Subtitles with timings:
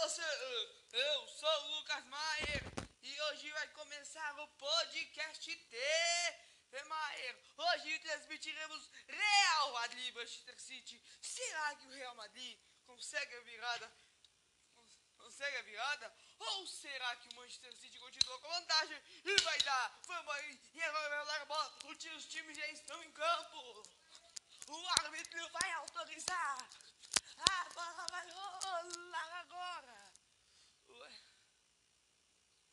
[0.00, 0.22] você!
[0.94, 2.62] Eu sou o Lucas Maier
[3.02, 5.76] e hoje vai começar o podcast T.
[6.88, 7.36] Maier.
[7.58, 11.02] Hoje transmitiremos Real Madrid Manchester City.
[11.20, 13.92] Será que o Real Madrid consegue a virada?
[15.18, 16.14] Consegue a virada?
[16.38, 20.00] Ou será que o Manchester City continua com vantagem e vai dar?
[20.06, 21.78] Vamos aí, e agora vai rolar a bola.
[22.16, 23.86] Os times já estão em campo.
[24.66, 26.89] O árbitro vai autorizar.
[27.48, 30.12] A bola vai rolar agora.
[30.88, 31.12] Ué.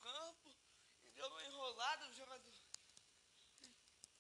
[0.02, 0.55] Campo.
[1.16, 2.53] Deu uma enrolada o jogador.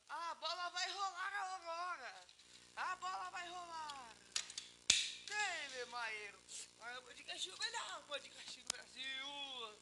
[0.09, 2.27] A bola vai rolar agora.
[2.75, 4.15] A bola vai rolar.
[5.25, 6.41] Teve, Maero.
[6.75, 9.81] Agora o podcast o melhor podcast do Brasil.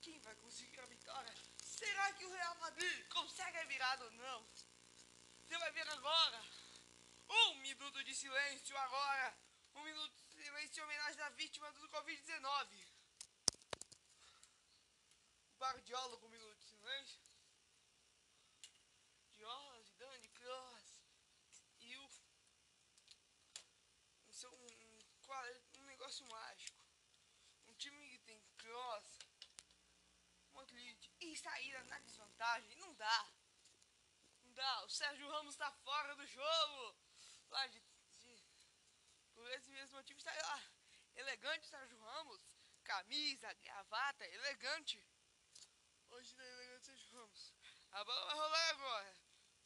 [0.00, 1.34] Quem vai conseguir a vitória?
[1.62, 4.46] Será que o Real Madrid consegue a virada ou não?
[5.40, 6.44] Você vai ver agora.
[7.34, 9.34] Um minuto de silêncio agora.
[9.74, 12.86] Um minuto de silêncio em homenagem à vítima do Covid-19.
[15.48, 17.22] O Guardiola com um minuto de silêncio.
[19.30, 21.00] Diola, Zidane, Kroos.
[21.80, 22.10] E o...
[24.44, 26.78] Um, um, um negócio mágico.
[27.66, 29.18] Um time que tem Kroos,
[30.52, 32.76] Modric e saída na desvantagem.
[32.76, 33.32] Não dá.
[34.44, 34.84] Não dá.
[34.84, 37.11] O Sérgio Ramos tá fora do jogo
[37.52, 37.80] lá de,
[38.20, 38.44] de
[39.34, 40.62] por esse mesmo motivo está lá.
[41.14, 42.40] Elegante Sérgio Ramos,
[42.82, 45.04] camisa, gravata, elegante.
[46.08, 47.54] Hoje não é elegante Sérgio Ramos.
[47.92, 49.16] A bola vai rolar agora.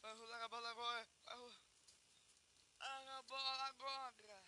[0.01, 1.09] Vai rolar a bola agora.
[1.25, 4.43] Vai rolar a bola agora.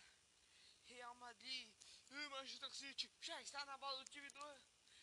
[0.84, 1.72] Real Madrid
[2.10, 4.40] e Manchester City já está na bola do time do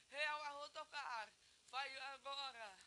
[0.09, 1.33] Real vai tocar.
[1.71, 2.79] Vai agora.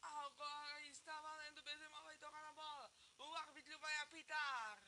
[0.00, 2.90] Agora está valendo, Benzema vai tocar na bola.
[3.18, 4.78] O árbitro vai apitar.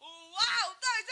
[0.00, 1.06] Uau, 2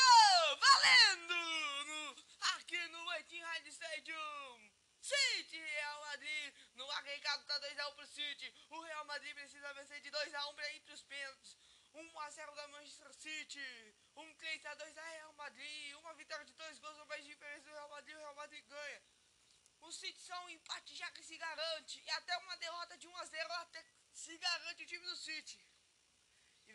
[0.65, 1.41] valendo!
[1.87, 2.17] No,
[2.57, 4.73] aqui no Etihad Stadium.
[5.01, 6.55] City Real Madrid.
[6.75, 8.53] No agregado tá 2x1 pro City.
[8.71, 11.57] O Real Madrid precisa vencer de 2x1 para ir pros pênaltis.
[11.95, 13.95] 1x0 da Manchester City.
[14.17, 15.95] Um 3x2 da Real Madrid.
[15.99, 18.17] Uma vitória de dois gols mais de diferença do Real Madrid.
[18.17, 19.03] O Real Madrid ganha.
[19.83, 22.01] O City só um empate já que se garante.
[22.01, 25.65] E até uma derrota de 1 a 0 até se garante o time do City.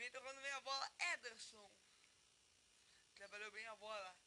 [0.01, 1.71] Vem tocando bem a bola Ederson.
[3.13, 4.17] Trabalhou bem a bola.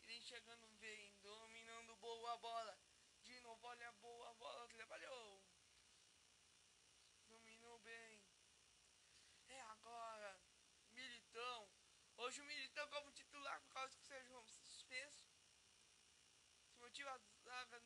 [0.00, 2.76] E vem chegando bem, dominando boa a bola.
[3.22, 5.40] De novo, olha boa a bola, trabalhou.
[7.28, 8.26] Dominou bem.
[9.46, 10.42] É agora.
[10.90, 11.70] Militão.
[12.16, 15.30] Hoje o Militão como titular por causa que o Sérgio Ramos suspenso.
[16.66, 17.78] Se motiva a zaga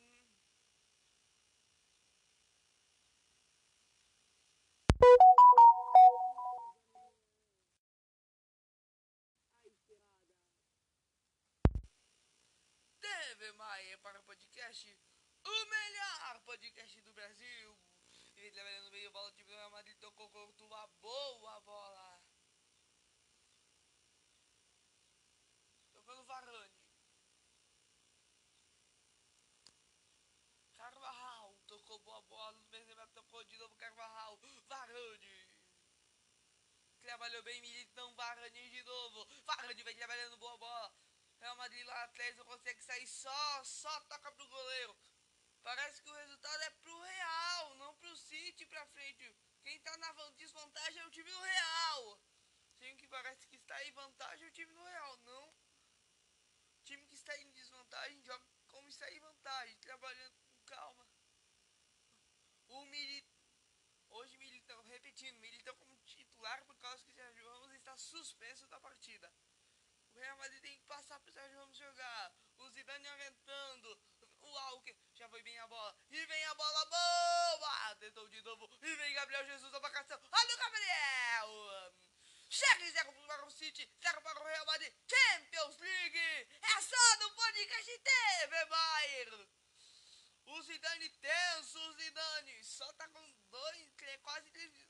[13.39, 14.99] TV Maia para o podcast,
[15.45, 17.79] o melhor podcast do Brasil.
[18.35, 20.29] Ele trabalhando no meio, bola, do Real Madrid tocou
[20.59, 22.21] uma boa bola.
[25.93, 26.83] Tocando Varane.
[30.75, 34.37] Carvajal tocou boa bola, no Benzema tocou de novo Carvajal.
[34.67, 35.49] Varane.
[37.01, 39.25] Trabalhou bem, Militão, Varane de novo.
[39.45, 41.08] Varane vai trabalhando boa bola.
[41.39, 44.97] Real Madrid lá atrás não consegue sair só, só toca pro goleiro.
[45.61, 49.35] Parece que o resultado é pro Real, não pro City pra frente.
[49.61, 52.21] Quem tá na desvantagem é o time do Real.
[52.77, 55.53] Time que parece que está em vantagem é o time do Real, não.
[56.83, 61.07] Time que está em desvantagem joga como está em vantagem, trabalhando com calma.
[62.67, 63.29] O Militão,
[64.09, 69.31] hoje Militão, repetindo, Militão como titular por causa que Sérgio Ramos está suspenso da partida.
[70.19, 72.33] Real Madrid tem que passar pro Sérgio Ramos jogar.
[72.57, 74.01] O Zidane orientando.
[74.41, 75.95] O Alcker já foi bem a bola.
[76.09, 77.95] E vem a bola boa!
[77.95, 78.69] Tentou de novo.
[78.81, 80.19] E vem Gabriel Jesus a marcação.
[80.31, 81.95] Olha o Gabriel!
[82.49, 84.93] Chega em zero para o City, zero para o Real Madrid.
[85.07, 86.47] Champions League!
[86.61, 89.49] É só no podcast TV, Bayern!
[90.45, 92.63] O Zidane tenso, o Zidane.
[92.63, 94.89] Só tá com dois, quase três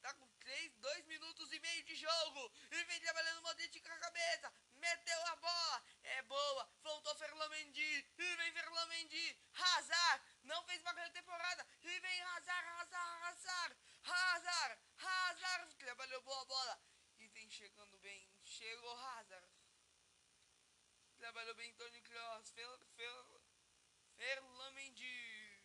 [0.00, 2.52] Tá com 3, 2 minutos e meio de jogo.
[2.70, 4.52] E vem trabalhando o Modric com a cabeça.
[4.78, 5.84] Meteu a bola.
[6.02, 6.70] É boa.
[6.82, 8.06] Voltou Ferlamendi.
[8.18, 9.38] E vem Ferlamendi.
[9.52, 10.24] Hazard.
[10.44, 11.66] Não fez uma grande temporada.
[11.82, 13.76] E vem Hazard, Hazard, Hazard.
[14.04, 15.74] Hazard, Hazard.
[15.76, 16.80] Trabalhou boa bola.
[17.18, 18.30] E vem chegando bem.
[18.42, 19.48] Chegou Hazard.
[21.18, 22.50] Trabalhou bem Tony Kroos.
[22.50, 23.40] Fer, Fer,
[24.16, 25.62] Ferlamendi.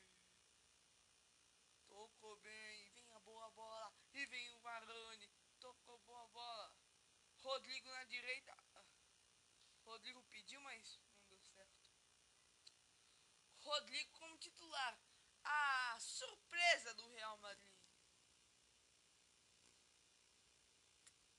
[1.88, 2.92] Tocou bem.
[2.92, 3.94] Vem a boa bola.
[4.14, 5.32] E vem o Varane.
[5.60, 6.76] Tocou boa bola.
[7.38, 8.58] Rodrigo na direita.
[9.94, 11.80] Rodrigo pediu, mas não deu certo.
[13.60, 15.00] Rodrigo como titular.
[15.44, 17.80] A surpresa do Real Madrid.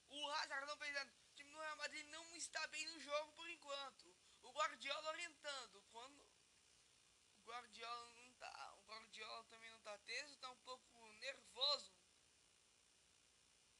[0.07, 1.11] O Hazard não pensando.
[1.11, 4.15] O time do Real Madrid não está bem no jogo por enquanto.
[4.43, 5.83] O Guardiola orientando.
[5.91, 6.21] Quando
[7.35, 8.73] o Guardiola não tá.
[8.75, 11.93] O Guardiola também não tá teso, tá um pouco nervoso.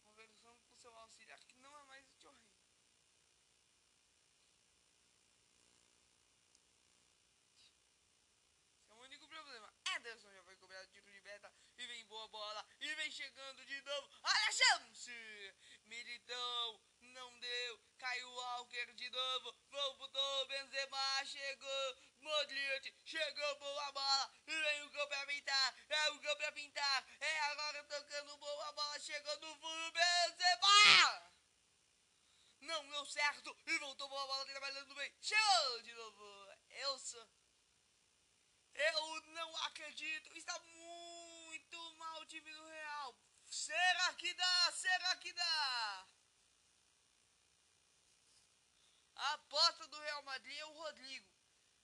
[0.03, 2.35] Conversando com seu auxiliar que não é mais o Tio
[8.85, 9.73] Esse é o único problema.
[9.95, 11.51] Ederson já foi cobrado tiro de meta
[12.15, 14.09] e boa bola e vem chegando de novo.
[14.23, 15.55] Olha a chance!
[15.83, 24.81] Militão não deu, caiu Walker de novo, voltou, Benzema chegou, Modric chegou, boa bola, vem
[24.83, 29.39] o gol pra pintar, é o gol pra pintar, é agora tocando boa bola, chegou
[29.41, 31.31] no fundo, Benzema!
[32.61, 36.23] Não deu certo e voltou boa bola trabalhando bem, chegou de novo,
[36.69, 37.27] eu sou...
[38.77, 41.14] Eu não acredito, está muito
[42.25, 43.17] time do Real.
[43.45, 44.71] Será que dá?
[44.71, 46.07] Será que dá?
[49.15, 51.29] A aposta do Real Madrid é o Rodrigo.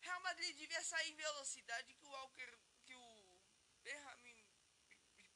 [0.02, 3.42] Real Madrid devia sair em velocidade que o Walker, que o
[3.84, 4.46] Benjamin,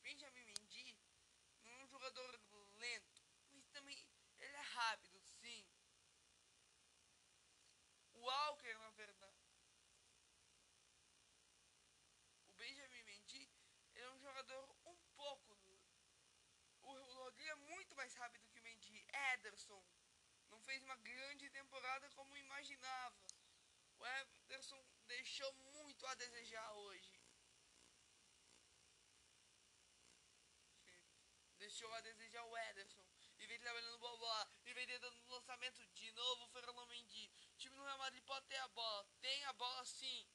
[0.02, 0.98] Benjamin Mendy
[1.64, 2.42] um jogador
[2.74, 3.98] lento, mas também
[4.38, 5.66] ele é rápido, sim.
[8.14, 9.46] O Walker, na verdade,
[12.48, 13.50] o Benjamin Mendy,
[13.94, 15.56] ele é um jogador um pouco
[16.86, 19.06] o Rodrigo é muito rápido que o Mendy.
[19.34, 19.84] Ederson
[20.50, 23.28] não fez uma grande temporada como imaginava.
[24.00, 27.22] O Ederson deixou muito a desejar hoje.
[31.58, 33.06] Deixou a desejar o Ederson.
[33.38, 34.50] E vem trabalhando bola.
[34.66, 37.32] E vem tentando lançamento de novo o Fernando Mendy.
[37.54, 39.06] O time do Real Madrid pode ter a bola.
[39.22, 40.28] Tem a bola sim.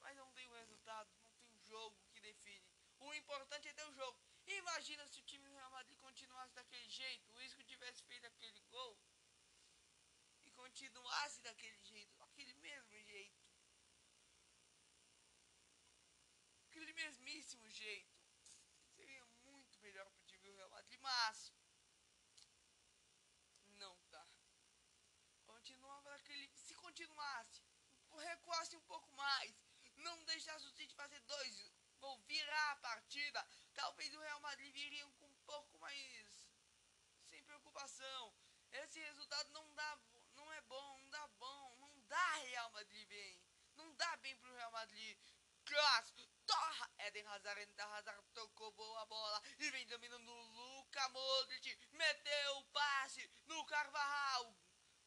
[0.00, 1.10] Mas não tem o resultado.
[1.22, 2.68] Não tem o jogo que define.
[2.98, 4.33] O importante é ter o jogo.
[4.46, 7.32] Imagina se o time do Real Madrid continuasse daquele jeito.
[7.32, 8.98] O Isco tivesse feito aquele gol
[10.54, 13.42] continuasse daquele jeito, daquele mesmo jeito.
[16.66, 18.14] Aquele mesmíssimo jeito.
[18.94, 21.52] Seria muito melhor pro time do Real Madrid, mas
[23.82, 24.26] não tá.
[25.44, 26.50] Continuava daquele.
[26.56, 27.62] Se continuasse,
[28.16, 29.54] recuasse um pouco mais,
[29.96, 31.72] não deixasse o City fazer dois,
[32.04, 36.48] vou virar a partida, talvez o Real Madrid viria com um pouco mais
[37.30, 38.34] sem preocupação.
[38.72, 39.98] Esse resultado não dá
[40.52, 43.42] é bom, não dá bom, não dá Real Madrid bem.
[43.76, 45.18] Não dá bem pro Real Madrid.
[45.64, 46.12] Cross,
[46.46, 52.58] torra, Eden Hazard, Eden Hazard tocou boa bola e vem dominando o Luca Modric, meteu
[52.58, 54.54] o passe no Carvajal.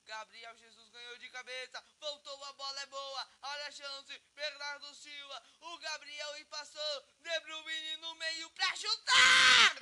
[0.08, 5.44] Gabriel Jesus ganhou de cabeça, voltou a bola é boa, olha a chance, Bernardo Silva,
[5.60, 9.76] o Gabriel e passou, De Bruyne no meio pra chutar!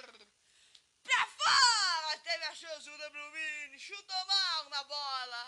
[1.03, 2.17] Pra fora!
[2.23, 3.79] Teve a chance o De Bruyne.
[3.79, 5.41] Chutou mal na bola.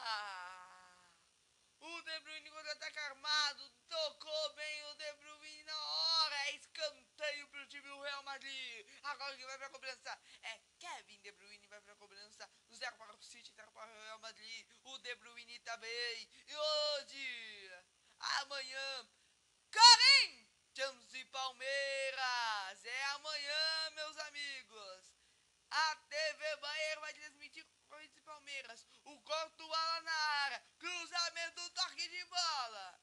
[1.80, 3.74] O De Bruyne contra-ataque armado.
[3.90, 6.36] Tocou bem o De Bruyne na hora.
[6.36, 8.88] É escanteio pro time do Real Madrid.
[9.02, 11.66] Agora quem vai pra cobrança é Kevin De Bruyne.
[11.68, 12.48] Vai pra cobrança.
[12.78, 14.68] Zero para o City, zero para o Real Madrid.
[14.84, 16.30] O De Bruyne também.
[16.48, 17.84] E hoje,
[18.20, 19.10] amanhã,
[19.72, 22.86] Corinthians e Palmeiras.
[22.86, 25.16] É amanhã, meus amigos.
[25.72, 28.88] A TV Bahia vai transmitir Corinthians e Palmeiras.
[29.06, 30.12] O Courtois lá na
[30.46, 30.64] área.
[30.78, 33.02] Cruzamento, toque de bola.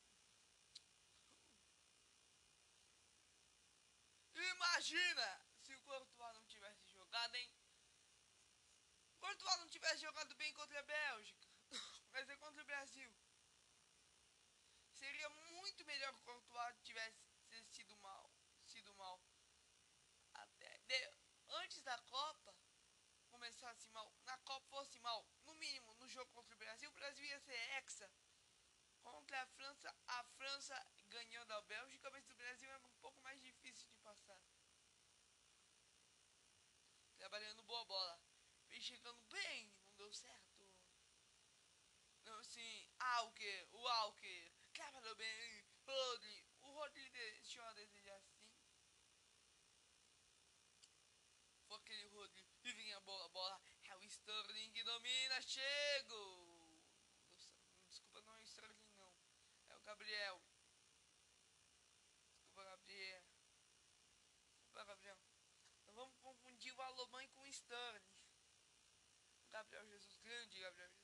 [4.37, 7.53] Imagina se o Courtois não tivesse jogado, hein?
[9.25, 11.49] Courtois não tivesse jogado bem contra a Bélgica.
[12.12, 13.11] Vai ser contra o Brasil.
[14.93, 17.19] Seria muito melhor que o Courtois tivesse
[17.71, 18.31] sido mal.
[18.66, 19.19] Sido mal.
[20.35, 20.78] Até...
[20.81, 20.99] De
[21.62, 22.54] antes da Copa
[23.31, 27.25] começasse mal, na Copa fosse mal, no mínimo no jogo contra o Brasil, o Brasil
[27.25, 28.11] ia ser hexa.
[29.02, 33.40] Contra a França, a França ganhou da Bélgica, mas o Brasil é um pouco mais
[33.40, 34.40] difícil de passar.
[37.16, 38.24] Trabalhando boa bola.
[38.85, 40.71] Chegando bem, não deu certo.
[42.23, 48.23] Não, assim, Alker, o Alker, trabalhou bem, Rodri, o Rodri deixou a desejar
[51.71, 56.85] aquele Rodrigo e vinha a bola, a bola é o Sterling que domina, chego!
[57.88, 59.14] Desculpa, não é o Sterling não,
[59.71, 60.43] é o Gabriel.
[62.35, 63.25] Desculpa, Gabriel.
[64.53, 65.19] Desculpa, Gabriel.
[65.87, 68.13] Não vamos confundir o Alomãe com o Sterling.
[69.75, 71.03] Gabriel Jesus, grande Gabriel Jesus.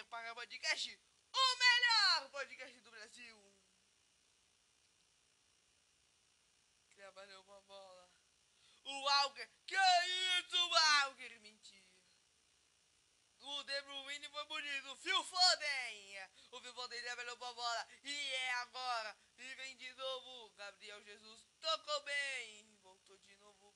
[0.00, 1.00] Maier para o podcast,
[1.32, 3.54] o melhor podcast do Brasil.
[6.94, 8.10] Trabalhou com a bola.
[8.84, 10.56] O Alger, que isso,
[11.02, 11.40] Alger?
[11.40, 11.90] Mentira.
[13.40, 14.96] O De Bruyne foi bonito.
[14.96, 16.28] Phil Foden.
[16.50, 17.88] O Phil Foden trabalhou com a bola.
[18.04, 19.16] E é agora.
[19.36, 20.50] E vem de novo.
[20.50, 22.78] Gabriel Jesus tocou bem.
[22.82, 23.74] Voltou de novo.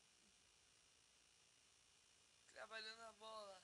[2.53, 3.63] Trabalhando a bola.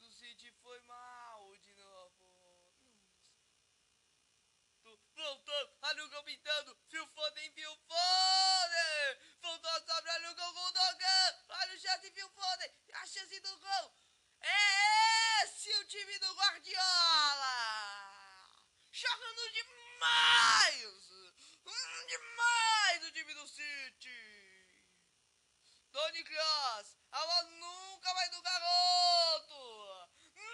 [0.00, 2.74] O City foi mal de novo.
[4.82, 6.76] Tô voltando, o gol pintando.
[6.88, 9.18] Phil Foden, Phil Foden.
[9.42, 11.44] Voltou a sobra no gol, gol do Gun.
[11.48, 12.74] Olha o chance, Phil Foden.
[12.94, 13.94] A chance do gol.
[14.40, 17.56] É esse o time do Guardiola.
[18.90, 20.80] Jogando demais.
[22.06, 24.40] Demais o time do City.
[25.92, 29.69] Tony Kroos, a bola nunca vai do garoto!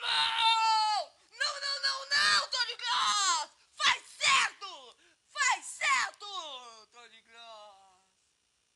[0.01, 1.17] Não!
[1.31, 3.51] Não, não, não, não, Tony Kroos!
[3.77, 4.97] Faz certo!
[5.29, 8.07] Faz certo, Tony Kroos!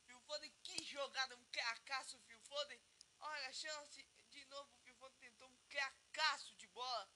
[0.05, 2.81] Phil Foden, que jogada, um cracaço, Phil Foden.
[3.19, 7.09] Olha a chance, de novo o Phil Foden tentou um cracaço de bola.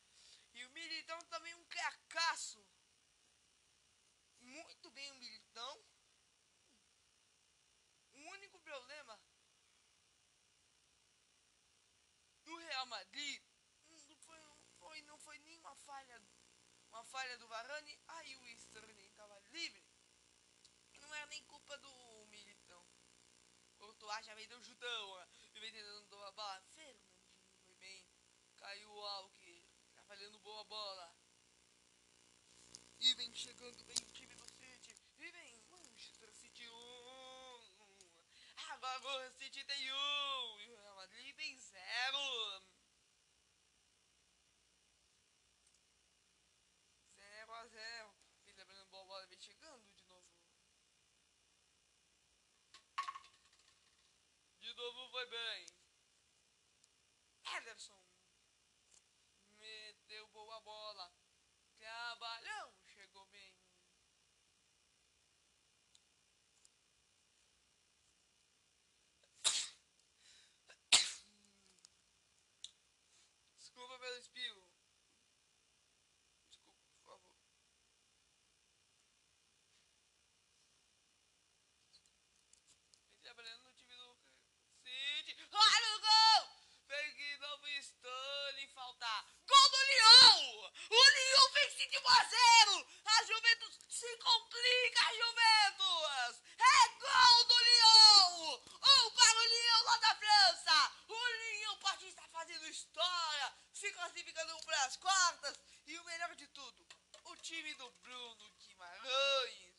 [0.54, 2.66] E o Militão também um cracaço.
[4.40, 5.86] Muito bem o Militão.
[8.14, 9.20] O único problema
[12.46, 13.45] do Real Madrid
[17.16, 19.82] falha do Varane, aí o Sterling estava livre.
[20.92, 22.86] E não era nem culpa do Militão.
[23.78, 26.62] Courtois já veio deu chutão, e vem tentando tomar a bola.
[26.74, 28.06] Fernandinho foi bem.
[28.58, 31.16] Caiu o Alckmin, tá falhando boa bola.
[33.00, 34.94] E vem chegando bem o time do City.
[35.18, 36.74] E vem Manchester City 1.
[36.74, 37.76] Um.
[38.82, 42.75] Agora o City tem 1 um, e o Real Madrid tem 0.
[54.86, 55.75] Novo foi bem.
[92.06, 92.88] 1 a 0.
[93.06, 96.42] A Juventus se complica, Juventus!
[96.60, 98.62] É gol do Lyon!
[98.84, 100.92] Um para o Lyon lá da França!
[101.08, 106.48] O Lyon pode estar fazendo história, se classificando para as quartas e o melhor de
[106.50, 106.88] tudo,
[107.24, 109.75] o time do Bruno Guimarães!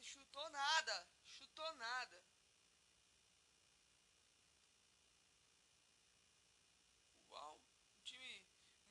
[0.00, 1.08] Chutou nada.
[1.26, 2.24] Chutou nada.
[7.30, 8.46] Uau, o time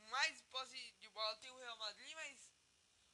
[0.10, 2.52] mais posse de bola tem o Real Madrid, mas.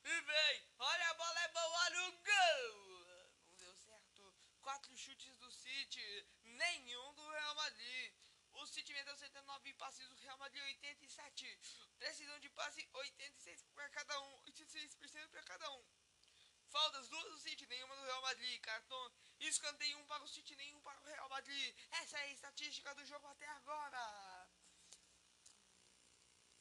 [0.04, 0.70] E vem!
[0.80, 3.06] Olha a bola é boa no gol!
[3.50, 4.34] Não deu certo.
[4.62, 8.16] Quatro chutes do City, nenhum do Real Madrid.
[8.54, 11.60] O City meteu 79 passes, o Real Madrid 87.
[12.00, 15.99] Precisão de passe 86 para cada um, 86% para cada um.
[16.70, 18.62] Faltas duas do City, nenhuma do Real Madrid.
[18.62, 21.76] Cartão, escanteio um para o City, nenhum para o Real Madrid.
[21.92, 24.48] Essa é a estatística do jogo até agora.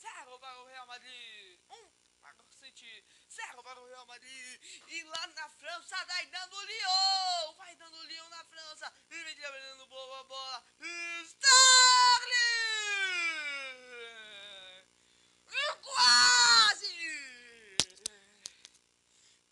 [0.01, 1.61] Zero para o Real Madrid.
[1.71, 3.05] Um para o City.
[3.31, 4.61] Zero para o Real Madrid.
[4.89, 7.53] E lá na França vai dando Lyon.
[7.57, 8.93] Vai dando Lyon na França.
[9.11, 10.65] E vem trabalhando boa bola.
[11.25, 11.69] Sterling!
[15.51, 16.59] E quase!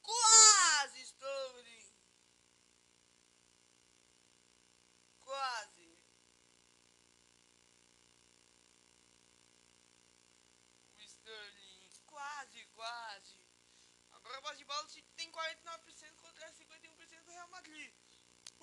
[0.03, 1.93] Quase, Sterling!
[5.21, 5.99] Quase!
[10.95, 13.47] O Sterling, quase, quase.
[14.13, 17.93] Agora a posse de bola o City tem 49% contra 51% do Real Madrid.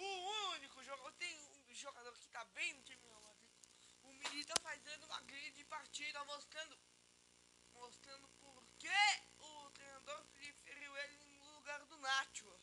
[0.04, 1.34] O único jogador, tem
[1.70, 3.50] um jogador que tá bem no time Real Madrid.
[4.04, 6.78] O Milita fazendo uma grande partida, mostrando
[7.74, 8.88] mostrando por que
[9.40, 12.54] o treinador preferiu ele no lugar do Nacho.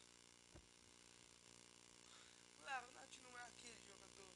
[2.58, 4.34] Claro, o Nacho não é aquele jogador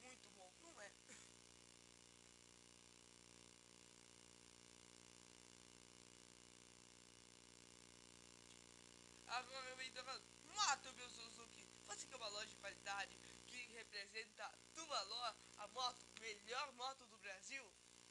[0.00, 0.92] muito bom, não é.
[9.26, 10.27] Agora vem tocando
[11.08, 11.66] Meu Suzuki.
[12.06, 13.16] Que é uma loja de qualidade
[13.46, 14.52] que representa
[14.88, 17.64] valor a moto, melhor moto do Brasil.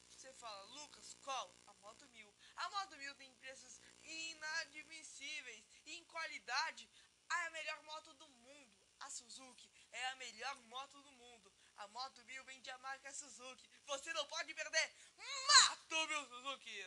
[0.10, 1.56] Você fala, Lucas, qual?
[1.68, 2.34] A Moto Mil.
[2.56, 6.90] A Moto Mil tem preços inadmissíveis e em qualidade
[7.30, 8.76] a melhor moto do mundo.
[9.00, 11.54] A Suzuki é a melhor moto do mundo.
[11.78, 13.70] A Moto Mil vende a marca Suzuki.
[13.86, 14.96] Você não pode perder.
[15.18, 16.84] Moto Mil Suzuki.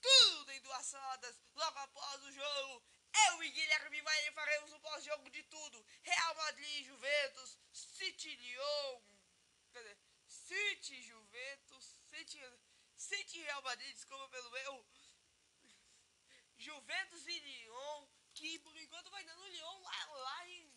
[0.00, 2.82] Tudo em duas rodas logo após o jogo.
[3.26, 5.86] Eu e Guilherme Maia faremos o pós-jogo de tudo.
[6.02, 9.02] Real Madrid, Juventus, City Lyon.
[9.72, 12.40] Quer dizer, City Juventus, City,
[12.96, 14.86] City Real Madrid, desculpa pelo erro.
[16.56, 20.72] Juventus e Lyon, que por enquanto vai dando Lyon lá, lá em.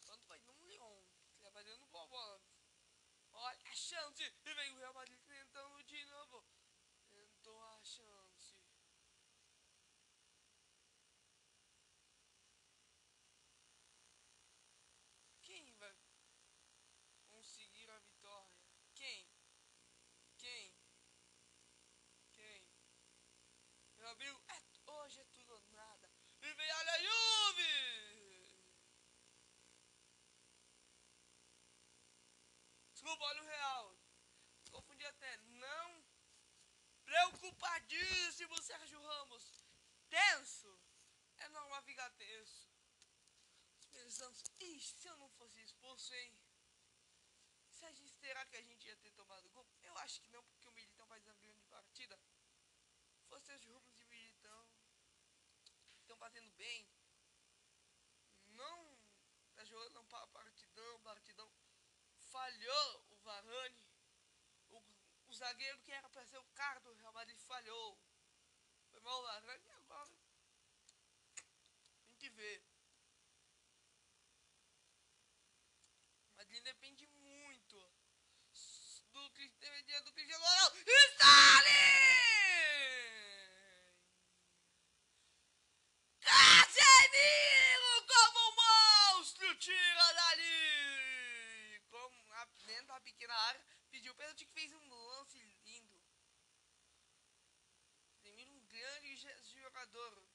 [0.00, 1.04] Enquanto vai dando Lyon,
[1.38, 2.42] trabalhando boa bola.
[3.32, 6.44] Olha a chance, e vem o Real Madrid tentando de novo.
[7.08, 8.54] Tentou a chance.
[15.42, 15.94] Quem vai
[17.28, 18.62] conseguir a vitória?
[18.94, 19.28] Quem?
[20.38, 20.74] Quem?
[22.32, 22.68] Quem?
[23.96, 26.10] Gabriel, é, hoje é tudo ou nada.
[26.40, 28.12] E vem olha a Juve!
[33.12, 33.96] Desculpa, olha o Real.
[34.70, 35.36] Confundi até.
[35.36, 36.04] Não.
[37.04, 39.66] Preocupadíssimo, Sérgio Ramos.
[40.08, 40.80] Tenso.
[41.36, 42.70] É normal ficar tenso.
[43.90, 46.34] Pensamos, ixi, se eu não fosse expulso, hein?
[47.68, 49.68] Se a gente, será que a gente ia ter tomado gol?
[49.82, 52.18] Eu acho que não, porque o Militão faz uma grande partida.
[53.28, 54.66] Fosse Sérgio Ramos e Militão
[56.00, 56.88] estão fazendo bem.
[58.46, 58.98] Não
[59.54, 61.52] tá jogando um pa- partidão, partidão.
[62.30, 63.88] Falhou Varane.
[64.70, 64.82] O,
[65.28, 67.98] o zagueiro que era pra ser o cara do Real Madrid falhou.
[68.90, 70.18] Foi mal o Varane e agora.
[72.06, 72.64] Tem que ver.
[76.36, 77.92] Madrid depende muito
[79.12, 80.76] do Cristiano do Cristiano Ronaldo.
[80.86, 81.72] Stalin!
[86.20, 88.56] Casemiro como um
[89.14, 90.71] monstro tira dali!
[92.82, 96.02] Dentro da pequena área, pediu pênalti que fez um lance lindo.
[98.24, 99.16] Casemiro um grande
[99.60, 100.26] jogador.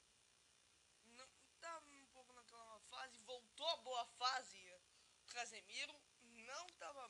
[1.04, 1.28] Não
[1.60, 4.58] tá um pouco naquela fase, voltou a boa fase.
[5.26, 7.06] Casemiro não tava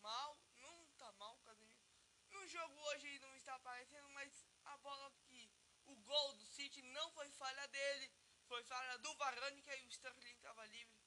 [0.00, 1.84] mal, não tá mal o Casemiro.
[2.30, 5.52] No jogo hoje não está aparecendo, mas a bola que
[5.84, 8.10] o gol do City não foi falha dele,
[8.46, 10.98] foi falha do Varane que aí o Sterling estava livre.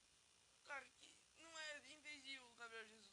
[0.63, 3.10] Cara, que não é de o Gabriel Jesus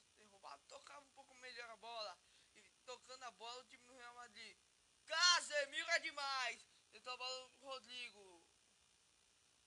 [1.59, 2.19] perdendo a bola.
[2.55, 4.57] E tocando a bola o time do Real Madrid.
[5.05, 6.65] Casemiro é demais.
[6.93, 8.45] Tentou a bola o Rodrigo.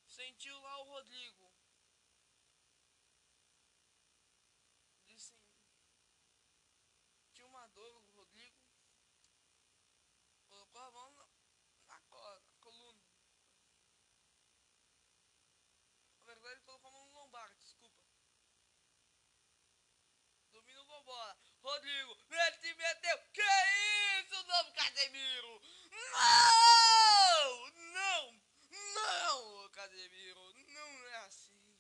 [0.07, 1.53] Sentiu lá o Rodrigo.
[5.05, 5.33] Disse.
[7.33, 8.61] Tinha uma dor o Rodrigo.
[10.47, 11.27] Colocou a mão na,
[11.87, 12.01] na,
[12.61, 13.05] coluna.
[16.15, 17.99] Na verdade ele colocou a mão no lombar, desculpa.
[20.51, 21.40] Dominou o a bola.
[21.61, 22.17] Rodrigo,
[22.63, 23.17] ele meteu.
[23.33, 23.41] Que
[24.21, 25.61] isso, novo Casemiro?
[25.91, 27.69] Não!
[27.93, 28.41] Não!
[28.93, 30.53] Não, Casemiro.
[30.67, 31.79] Não é assim.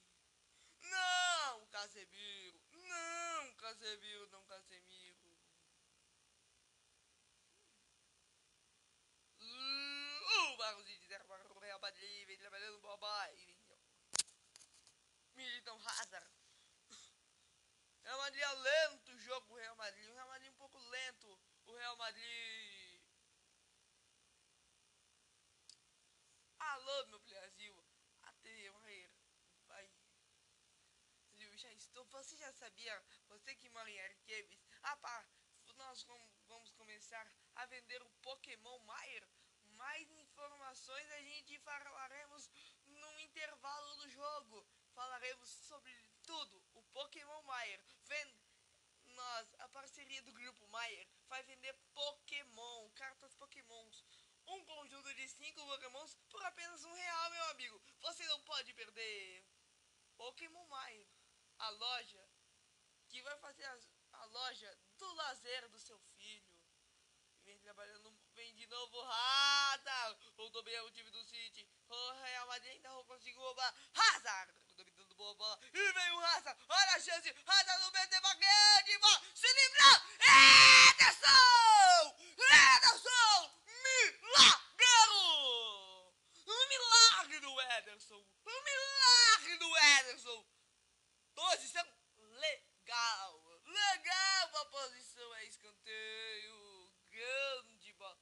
[0.81, 2.61] Não, Casemiro.
[2.71, 5.39] Não, Casemiro, não, Casemiro.
[9.39, 12.27] Uh, Barrozinho de 0 para o Real Madrid.
[12.27, 13.35] Vem trabalhando o Bobai.
[15.33, 16.41] Militão Hazard.
[18.03, 18.15] É
[18.53, 20.09] lento o jogo, o Real Madrid.
[20.09, 21.39] O Real Madrid é um pouco lento.
[21.65, 23.01] O Real Madrid.
[26.59, 27.85] Alô, meu Brasil.
[28.23, 29.91] Até vai.
[31.55, 32.03] Já estou.
[32.05, 33.03] Você já sabia?
[33.29, 34.59] Você que mora em Arqueves.
[34.81, 35.27] Ah, pá.
[35.75, 36.03] Nós
[36.47, 39.27] vamos começar a vender o Pokémon Maier.
[39.63, 42.49] Mais informações a gente falaremos
[42.87, 46.63] no intervalo do jogo falaremos sobre tudo.
[46.73, 48.40] O Pokémon Maier vende
[49.59, 54.03] a parceria do grupo Maier, vai vender Pokémon, cartas Pokémons.
[54.47, 57.81] Um conjunto de 5 Pokémons por apenas um real, meu amigo.
[58.01, 59.45] Você não pode perder.
[60.17, 61.07] Pokémon Maier,
[61.59, 62.29] a loja
[63.07, 63.79] que vai fazer a,
[64.13, 66.51] a loja do lazer do seu filho.
[67.43, 70.29] Vem trabalhando, vem de novo Hazard.
[70.31, 71.67] Voltou bem o time do City.
[71.89, 74.53] O Real Madrid ainda não conseguiu roubar Hazard
[75.21, 75.59] bola.
[75.73, 76.57] E vem o Raça.
[76.67, 77.35] Olha a chance.
[77.45, 79.21] Raça no meio, grande bola.
[79.35, 79.97] Se livrou.
[80.89, 82.17] Ederson!
[82.37, 83.61] Ederson!
[83.83, 84.71] Milagre!
[86.47, 88.25] Um milagre do Ederson.
[88.45, 90.45] Um milagre do Ederson.
[91.35, 93.61] Posição legal.
[93.65, 95.35] Legal a posição.
[95.35, 96.91] É escanteio.
[97.09, 98.17] Grande bola.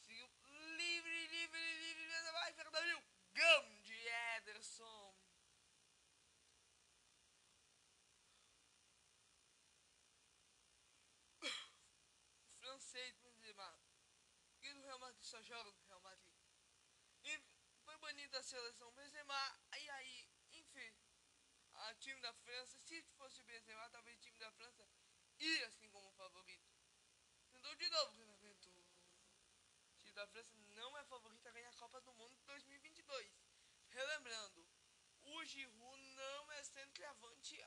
[0.00, 0.30] Seguiu
[0.76, 2.32] livre, livre, livre.
[2.32, 3.02] Vai, Fernandinho.
[3.32, 5.07] Grande Ederson.
[15.38, 16.34] Só joga Real Madrid.
[17.22, 17.42] E
[17.84, 20.92] foi banido da seleção Benzema, e aí, enfim,
[21.74, 24.88] a time da França, se fosse o Benzema, talvez o time da França
[25.38, 26.68] ia assim como favorito.
[27.52, 28.68] Tentou de novo o treinamento.
[28.68, 33.32] O time da França não é favorito a ganhar a Copa do Mundo 2022.
[33.90, 34.68] Relembrando,
[35.22, 37.64] o Giroud não é centroavante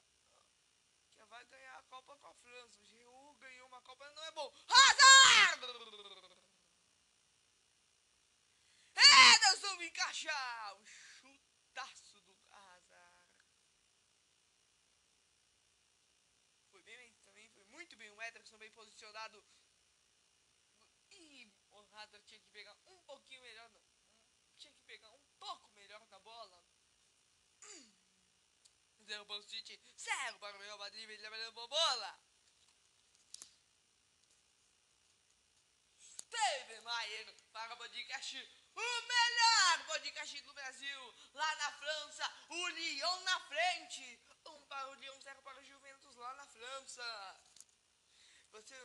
[1.09, 2.81] que vai ganhar a Copa com a França.
[2.81, 4.53] O Giroud ganhou uma Copa não é bom.
[4.67, 6.30] Hazard!
[9.71, 10.75] Ederson encaixar!
[10.75, 13.45] O chutaço do Hazard.
[16.69, 18.11] Foi bem também, foi muito bem.
[18.11, 19.43] O Ederson bem posicionado.
[21.11, 23.69] E o Hazard tinha que pegar um pouquinho melhor.
[23.71, 23.81] Não.
[24.57, 26.65] Tinha que pegar um pouco melhor na bola.
[29.07, 32.19] Para o City, zero para o Real Madrid, ele levando a bola.
[35.99, 41.15] Steve Maier para o podcast o melhor podcast do Brasil.
[41.33, 44.19] Lá na França, o Lyon na frente.
[44.45, 47.41] Um para o Lyon, zero para o Juventus lá na França.
[48.51, 48.75] Você.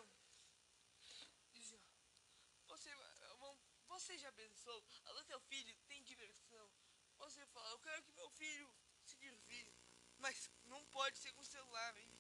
[2.67, 2.95] Você,
[3.89, 4.85] você já pensou?
[5.19, 6.71] O seu filho tem diversão.
[7.19, 8.69] Você fala, eu quero que meu filho
[9.05, 9.87] se divirta.
[10.19, 12.19] Mas não pode ser com celular, hein?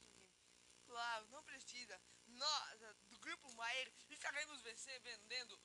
[0.86, 2.00] Claro, não precisa.
[2.26, 5.60] Nós, do Grupo Maier, estaremos vendendo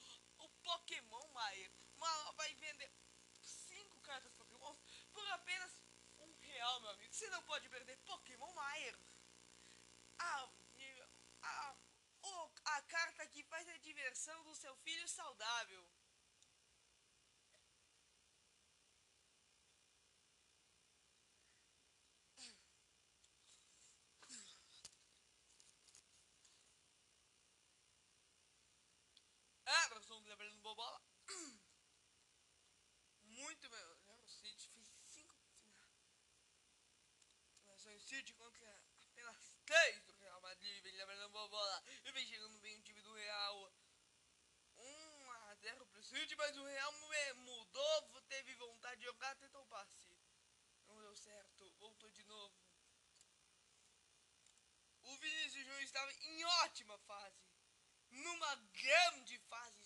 [0.71, 1.71] Pokémon Maier
[2.37, 2.89] vai vender
[3.41, 4.73] cinco cartas Pokémon
[5.11, 5.71] por apenas
[6.19, 7.13] um real, meu amigo.
[7.13, 8.97] Você não pode perder Pokémon Maier.
[10.17, 10.49] A,
[11.43, 11.75] a,
[12.77, 15.85] a carta que faz a diversão do seu filho saudável.
[30.21, 31.01] Emerson lembrando bobola
[33.23, 33.97] muito melhor.
[34.19, 35.35] O City fez 5
[37.63, 38.03] finalizações.
[38.03, 40.83] City contra apenas 3 do Real Madrid.
[40.83, 41.83] Vem lembrando uma bola.
[42.05, 43.73] E vem chegando bem o time do Real.
[44.77, 46.91] 1 a 0 pro City, mas o Real
[47.35, 48.21] mudou.
[48.27, 50.15] Teve vontade de jogar, tentou o passe.
[50.87, 51.71] Não deu certo.
[51.79, 52.55] Voltou de novo.
[55.03, 57.49] O Vinícius Júnior estava em ótima fase.
[58.11, 59.80] Numa grande fase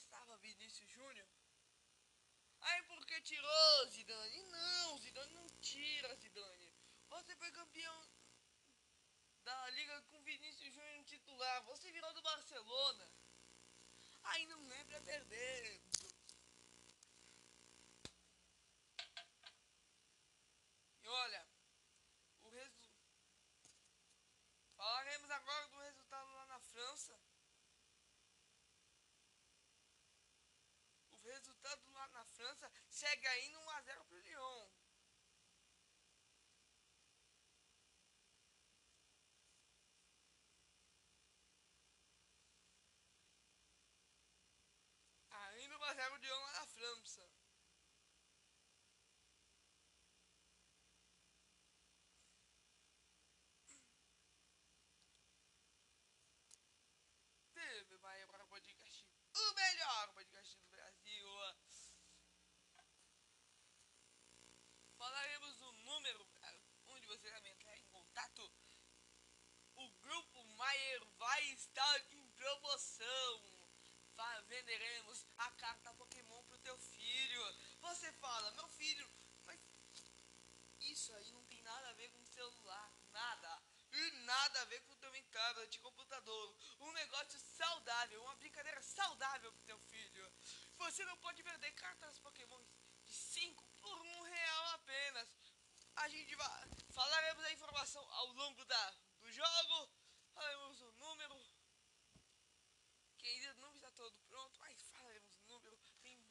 [0.45, 1.27] Vinícius Júnior.
[2.61, 4.43] Aí porque tirou Zidane?
[4.43, 6.73] Não, Zidane não tira Zidane.
[7.09, 8.09] Você foi campeão
[9.43, 11.63] da liga com Vinícius Júnior titular.
[11.63, 13.11] Você virou do Barcelona.
[14.23, 15.81] Aí não é pra perder.
[21.01, 21.47] E olha,
[22.41, 22.95] o resultado.
[24.77, 26.59] Falaremos agora do resultado empatando lá na
[32.65, 34.69] França, segue ainda 1x0 pro Lyon.
[45.29, 47.29] Ainda 1x0 Lyon lá na França.
[57.53, 59.05] Teve Bahia para o podcast.
[59.35, 60.95] O melhor podcast do Brasil.
[65.05, 66.27] Falaremos o número
[66.87, 68.51] onde você vai entrar em contato.
[69.75, 73.33] O grupo Maier vai estar em promoção.
[74.47, 77.43] Venderemos a carta Pokémon pro teu filho.
[77.81, 79.07] Você fala, meu filho,
[79.45, 79.59] mas
[80.81, 83.63] isso aí não tem nada a ver com celular, nada.
[83.91, 86.55] E nada a ver com também tablet de computador.
[86.79, 90.31] Um negócio saudável, uma brincadeira saudável pro teu filho.
[90.77, 92.63] Você não pode perder cartas Pokémon
[93.03, 95.27] de 5 por um real apenas.
[95.95, 96.69] A gente vai.
[96.89, 99.89] Falaremos a informação ao longo da, do jogo.
[100.35, 101.35] Falaremos o número.
[103.17, 105.77] Que ainda não está todo pronto, mas falaremos o número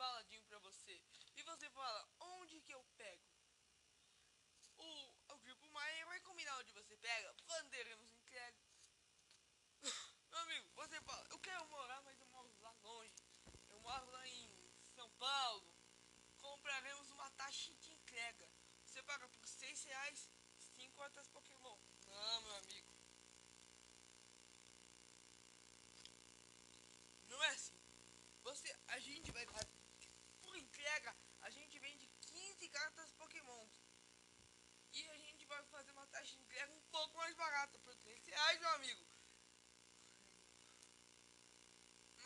[0.04, 1.02] bem embaladinho pra você.
[1.36, 3.22] E você fala, onde que eu pego?
[4.76, 7.34] O, o grupo Maia vai combinar onde você pega.
[7.46, 8.58] Venderemos entrega.
[10.30, 13.24] Meu amigo, você fala, eu quero morar, mas eu moro lá longe.
[13.70, 15.72] Eu moro lá em São Paulo.
[16.38, 18.50] Compraremos uma taxa de entrega.
[18.84, 21.78] Você paga por 6 reais 5 cartas Pokémon.
[22.06, 22.88] Não, meu amigo.
[27.28, 27.80] Não é assim.
[28.44, 29.84] Você, a gente vai fazer.
[30.54, 33.66] Por entrega, a gente vende 15 cartas Pokémon.
[34.92, 38.26] E a gente vai fazer uma taxa de entrega um pouco mais barata, por 3
[38.26, 39.04] reais, meu amigo.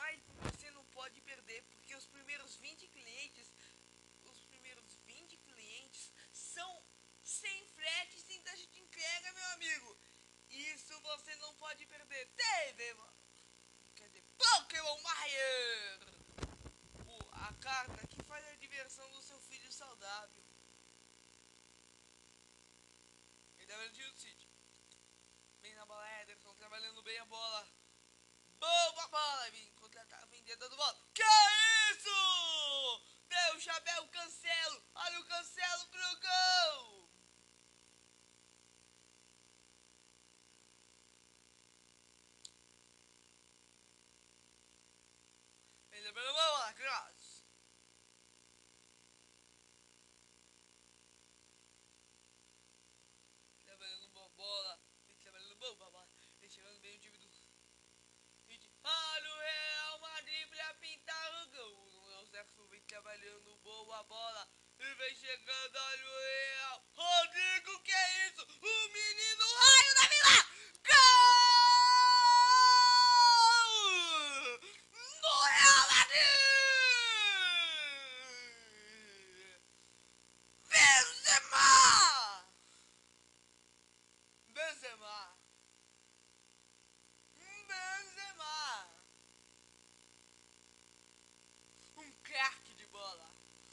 [0.00, 3.52] Mas você não pode perder, porque os primeiros 20 clientes,
[4.24, 6.70] os primeiros 20 clientes são
[7.22, 9.96] sem frete, sem taxa de entrega, meu amigo.
[10.50, 12.26] Isso você não pode perder.
[12.36, 13.12] TV, mano.
[13.96, 16.00] Quer dizer, Pokémon Maier.
[17.06, 20.44] O- A carta que faz a diversão do seu filho saudável.
[23.58, 24.48] Ainda bem no City.
[25.60, 27.66] Bem na bola, Ederson, trabalhando bem a bola.
[28.60, 30.94] Boa bola, vim contratar a vendedor do bola.
[31.14, 31.22] Que
[31.92, 32.10] isso?
[33.28, 34.84] Deu o chapéu, cancelo.
[34.94, 37.08] Olha o cancelo pro gol.
[45.92, 47.44] Ainda bem na bola, Cross.
[53.64, 54.78] Trabalhando boa bola.
[55.06, 56.06] Vem trabalhando boa bola.
[56.40, 57.28] Vem chegando bem o time do
[58.48, 62.22] Gente, Olha o Real Madrid pra pintar o gol.
[62.22, 64.48] O Zexo vem trabalhando boa bola.
[64.78, 66.84] E vem chegando, olha o Real.
[66.94, 68.42] Rodrigo, que é isso?
[68.42, 70.46] O menino raio da Vila!
[70.88, 70.98] Gol!
[75.20, 76.38] No Real Madrid!
[80.70, 81.68] Benzema!
[84.48, 85.36] Benzema!
[87.68, 88.88] Benzema!
[91.96, 93.30] Um craque de bola!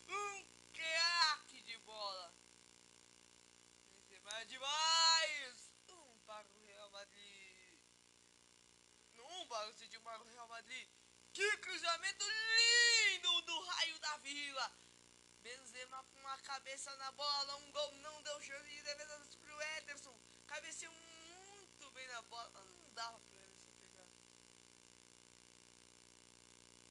[0.09, 2.33] Um craque de bola!
[3.93, 5.69] Benzema é demais!
[5.89, 7.79] Um para o Real Madrid!
[9.17, 10.87] Um para o City, um para o Real Madrid!
[11.33, 14.71] Que cruzamento lindo do raio da vila!
[15.41, 20.17] Benzema com a cabeça na bola, um gol não deu chance de defesa pro Ederson.
[20.47, 24.07] Cabeceou muito bem na bola, não dava pra Ederson pegar.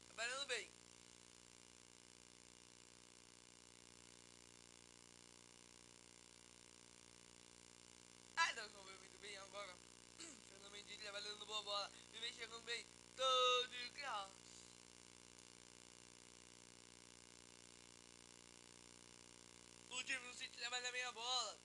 [0.06, 0.70] Trabalhando bem.
[8.50, 9.76] Ederson veio muito bem agora.
[10.48, 11.90] Fernando Mendy trabalhando boa bola.
[12.12, 12.86] E vem chegando bem.
[13.16, 14.30] Todo graus.
[19.90, 20.02] O
[20.54, 21.60] time do City trabalha bem a bola.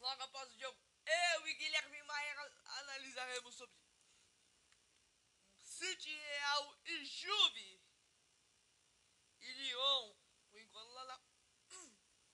[0.00, 3.74] Logo após o jogo, eu e Guilherme Maia analisaremos sobre
[5.58, 7.80] City Real e Juve.
[9.40, 10.14] E Lyon.
[10.50, 11.20] Por enquanto, lá na...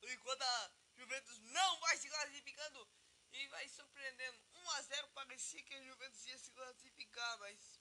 [0.00, 2.88] Por enquanto a Juventus não vai se classificando
[3.32, 4.40] e vai surpreendendo.
[4.54, 7.80] 1 a 0 parecia que a Juventus ia se classificar, mas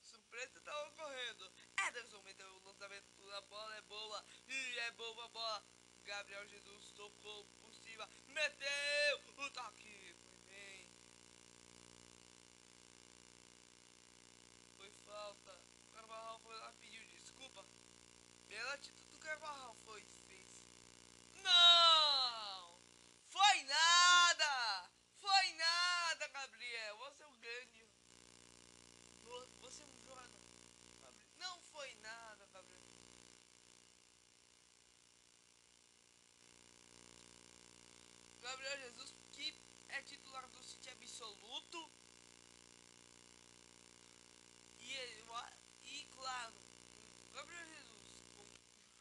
[0.00, 1.52] surpresa tá ocorrendo.
[1.88, 4.24] Ederson meteu o lançamento da bola, é boa.
[4.46, 5.82] E é boa a bola.
[6.04, 8.08] Gabriel Jesus tocou por cima.
[8.28, 10.14] Meteu o toque.
[10.20, 10.90] Foi bem.
[14.76, 15.52] Foi falta.
[15.52, 17.64] O Carvajal foi lá e pediu desculpa.
[38.52, 39.54] Gabriel Jesus, que
[39.88, 41.90] é titular do City absoluto.
[44.78, 44.92] E,
[45.84, 46.54] e claro,
[47.32, 48.60] Gabriel Jesus,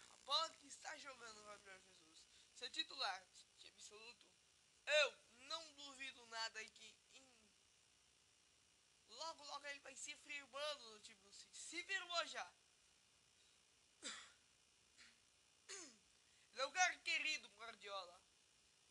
[0.09, 2.23] a bola que está jogando Gabriel Jesus,
[2.55, 4.25] ser titular do City absoluto,
[4.87, 5.13] eu
[5.49, 7.27] não duvido nada que em,
[9.09, 11.57] logo logo ele vai se firmando no time do City.
[11.57, 12.49] Se firmou já.
[15.67, 18.21] Ele é o cara querido Guardiola.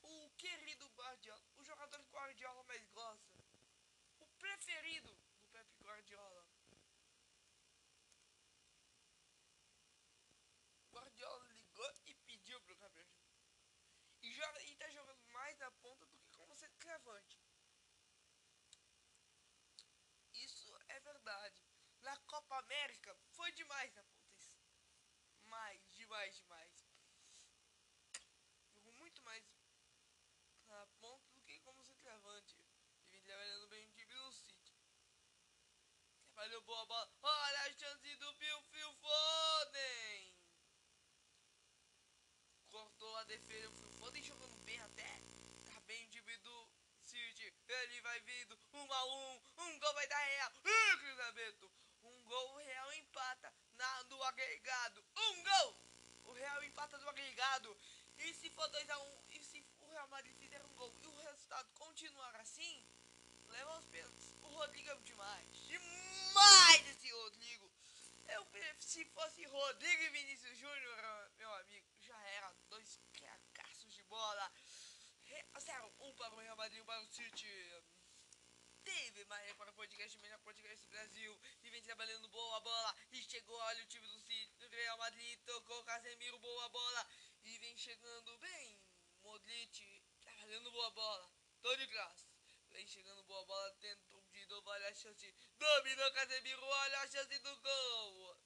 [0.02, 1.44] O querido Guardiola.
[1.56, 3.38] O jogador que Guardiola mais gosta.
[4.18, 6.46] O preferido do Pepe Guardiola.
[10.90, 13.06] Guardiola ligou e pediu pro Gabriel
[14.22, 17.38] E, joga, e tá jogando mais na ponta do que como centroavante.
[20.32, 21.56] Isso é verdade.
[22.00, 24.46] Na Copa América foi demais na ponta.
[25.46, 26.90] Mais, demais, demais.
[36.36, 37.12] Olha boa bola.
[37.22, 40.34] Olha a chance do Phil Phil Foden.
[42.70, 43.68] Cortou a defesa.
[43.68, 45.20] O Phil Foden jogando bem até.
[45.66, 46.70] Tá bem o time do
[47.04, 47.52] City.
[47.68, 48.58] Ele vai vindo.
[48.72, 49.42] Um a um.
[49.58, 50.52] Um gol vai dar real.
[50.64, 51.79] Uh, cruzamento.
[52.30, 55.04] Gol, o Real empata na, no agregado.
[55.16, 55.76] Um gol.
[56.26, 57.76] O Real empata no agregado.
[58.18, 60.94] E se for 2 a 1 um, e se o Real Madrid fizer um gol
[61.02, 62.86] e o resultado continuar assim,
[63.48, 64.28] leva os pênaltis.
[64.42, 65.66] O Rodrigo é demais.
[65.66, 67.68] Demais esse Rodrigo.
[68.28, 68.46] Eu,
[68.78, 72.54] se fosse Rodrigo e Vinícius Júnior, meu amigo, já era.
[72.68, 74.52] Dois cracaços de bola.
[75.58, 77.48] Zero, um para o Real Madrid, um para o City.
[78.90, 81.40] Teve mais para o podcast, melhor podcast do Brasil.
[81.62, 82.96] E vem trabalhando boa bola.
[83.12, 85.38] E chegou, olha o time do City, do Real Madrid.
[85.46, 87.06] Tocou Casemiro, boa bola.
[87.44, 88.82] E vem chegando bem.
[89.22, 91.30] Modric, trabalhando boa bola.
[91.78, 92.28] De graça.
[92.70, 95.34] Vem chegando boa bola, tentou de novo, olha a chance.
[95.56, 98.36] Dominou Casemiro, olha a chance do gol.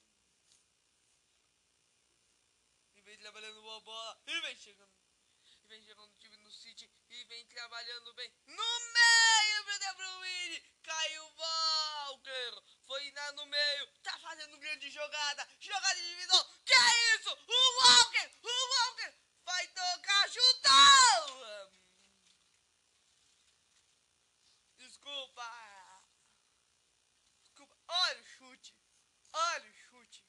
[2.97, 4.93] E vem trabalhando boa bola, e vem chegando.
[5.63, 8.33] E vem chegando o time no City, e vem trabalhando bem.
[8.47, 12.63] No meio, meu De caiu Walker.
[12.87, 15.49] Foi lá no meio, tá fazendo grande jogada.
[15.61, 17.31] Jogada individual, que é isso?
[17.31, 21.55] O Walker, o Walker vai tocar, chutou!
[25.05, 26.05] Desculpa.
[27.43, 27.77] Desculpa.
[27.89, 28.75] Olha o chute.
[29.33, 30.25] Olha o chute.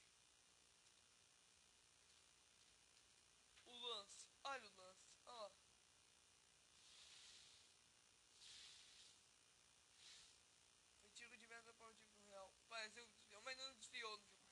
[3.65, 4.27] O lance.
[4.43, 5.13] Olha o lance.
[5.25, 5.51] Ó.
[11.01, 12.53] Foi tiro de meta para o time do Real.
[12.67, 14.45] Pareceu desviou, mas não desviou no jogo.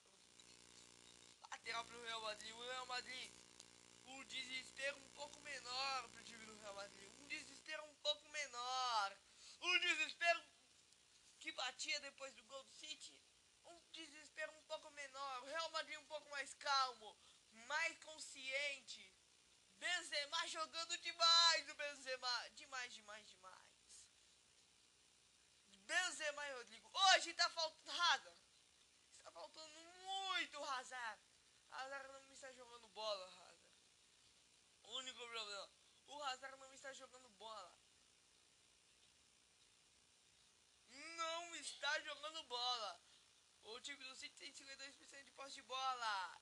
[1.92, 2.52] O Real Madrid.
[2.54, 3.32] O Real Madrid.
[4.06, 7.12] O desespero um pouco menor para o time do Real Madrid.
[7.20, 9.18] Um desespero um pouco menor
[9.64, 10.44] um desespero
[11.40, 13.18] que batia depois do gol do City,
[13.66, 17.18] um desespero um pouco menor, o Real Madrid um pouco mais calmo,
[17.68, 19.12] mais consciente.
[19.78, 24.08] Benzema jogando demais o Benzema, demais, demais, demais.
[25.86, 26.90] Benzema e Rodrigo.
[26.94, 28.42] Hoje tá faltando Hazard.
[29.18, 31.33] Está faltando muito Hazard.
[31.84, 33.60] Hazard não está jogando bola, Hazard.
[34.84, 35.70] Único problema.
[36.08, 37.84] O Hazard não está jogando bola.
[40.90, 43.02] não está jogando bola.
[43.64, 46.42] O time do City tem 52% de posse de bola.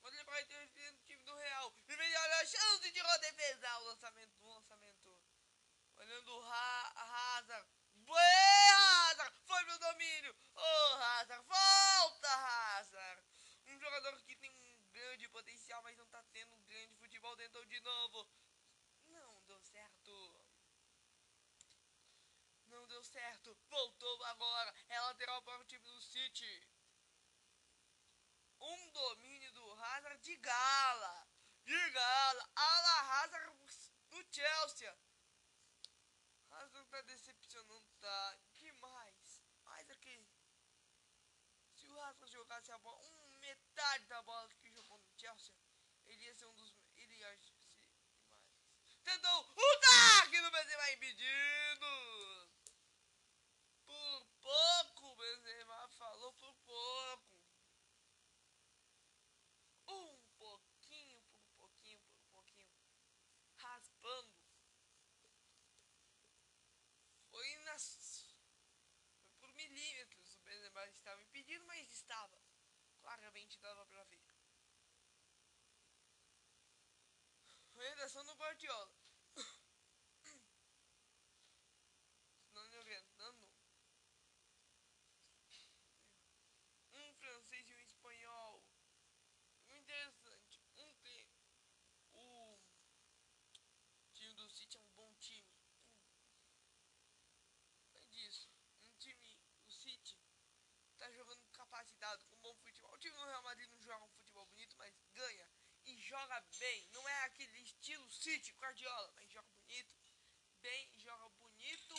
[0.00, 1.74] Quando ele vai ter o time do Real.
[1.88, 3.78] E vem olha a chance de defesa.
[3.78, 5.22] O lançamento do lançamento.
[5.96, 7.68] Olhando o ha Hazard.
[7.94, 9.36] Bué, Hazard!
[9.44, 10.36] Foi pro domínio.
[10.54, 11.44] Oh, Hazard.
[11.46, 13.31] Volta, Hazard.
[13.84, 17.80] Jogador que tem um grande potencial, mas não tá tendo um grande futebol dentro de
[17.80, 18.26] novo.
[19.08, 20.12] Não deu certo
[22.72, 23.54] não deu certo.
[23.68, 24.74] Voltou agora.
[24.88, 26.68] É lateral para o time do City.
[28.60, 31.28] Um domínio do Hazard de gala.
[31.64, 32.50] De gala.
[32.56, 33.52] Ala Hazard
[34.10, 34.98] do Chelsea.
[36.50, 38.38] Hazard tá decepcionando, tá?
[38.52, 39.42] Demais.
[39.64, 40.26] Mas aqui.
[41.74, 43.11] Se o Hazard jogasse a bola,
[44.08, 45.54] da bola que jogou no Chelsea,
[46.06, 46.74] ele ia ser um dos.
[46.96, 48.98] Ele ia ser demais.
[49.04, 52.22] Tentou o Dark no Benzema impedido
[54.42, 57.40] pouco, Benzema falou por pouco.
[59.88, 62.76] Um pouquinho, por um pouquinho, por um pouquinho.
[63.56, 64.34] Raspando.
[67.30, 68.34] Foi nas.
[69.24, 70.36] Foi por milímetros.
[70.36, 72.42] O Benzema estava impedido, mas estava.
[73.32, 74.20] Claramente dava pra ver.
[77.78, 78.92] redação do Guardiola.
[82.52, 83.50] Não orientando.
[86.92, 88.62] Um francês e um espanhol.
[89.66, 90.62] Interessante.
[90.76, 91.26] Um tem.
[92.12, 92.60] O
[94.12, 95.56] time do City é um bom time.
[97.94, 98.50] É disso.
[98.82, 100.18] Um time, o City,
[100.98, 101.42] tá jogando
[102.02, 102.92] capacitado, com bom futebol.
[102.92, 105.48] O time do Real Madrid não joga um futebol bonito, mas ganha
[105.84, 106.88] e joga bem.
[106.92, 109.94] Não é aquele estilo City, Guardiola, mas joga bonito,
[110.60, 111.94] bem, joga bonito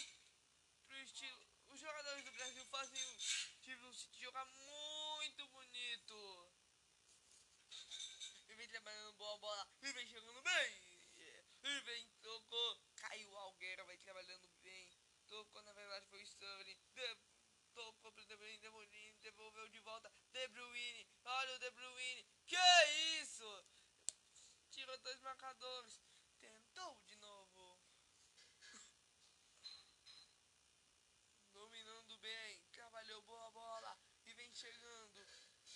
[0.85, 1.41] pro estilo.
[1.69, 3.17] Os jogadores do Brasil fazem o
[3.61, 6.53] time do City jogar muito bonito.
[8.49, 10.93] E vem trabalhando boa bola, e vem jogando bem.
[11.63, 14.99] E vem, tocou, caiu Algueira, vai trabalhando bem.
[15.27, 16.77] Tocou, na verdade, foi o Sterling.
[17.73, 20.11] Tocou pro De Bruyne, De Bruyne, devolveu de volta.
[20.31, 22.25] De Bruyne, olha o De Bruyne.
[22.45, 22.57] Que
[23.19, 23.65] isso?
[24.69, 25.99] Tirou dois marcadores.
[26.39, 27.79] Tentou de novo.
[31.51, 32.61] Dominando bem.
[32.71, 33.97] Trabalhou boa bola.
[34.25, 35.25] E vem chegando.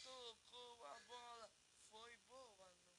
[0.03, 1.51] Tocou a bola.
[1.89, 2.97] Foi boa, não.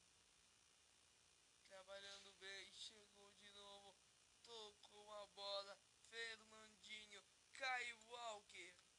[1.67, 2.73] Trabalhando bem.
[2.73, 3.95] Chegou de novo.
[4.43, 5.79] Tocou a bola.
[6.09, 7.23] Fernandinho.
[7.53, 8.89] Caio Walker.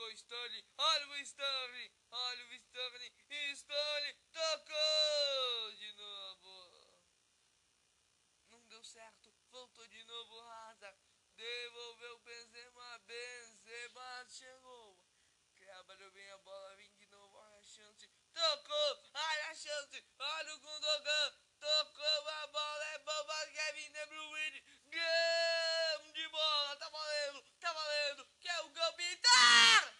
[0.00, 0.64] Tocou Sterling.
[0.78, 1.92] Olha o Sterling.
[2.10, 3.12] Olha o Sterling.
[3.52, 4.16] Sterling.
[4.32, 7.02] Tocou de novo.
[8.48, 9.30] Não deu certo.
[9.50, 10.98] Voltou de novo Hazard.
[11.36, 12.98] Devolveu Benzema.
[13.00, 15.06] Benzema chegou.
[15.58, 16.76] Trabalhou bem a bola.
[16.76, 17.36] Vem de novo.
[17.36, 18.08] Olha a chance.
[18.32, 19.10] Tocou.
[19.12, 20.02] Olha a chance.
[20.18, 21.34] Olha o Gundogan.
[21.60, 22.84] Tocou a bola.
[22.86, 23.46] É boba.
[23.48, 24.64] Kevin De Bruyne.
[24.86, 26.76] Gol de bola.
[26.76, 27.44] Tá valendo.
[27.60, 28.26] Tá valendo.
[28.40, 29.90] Que é o gol pintar.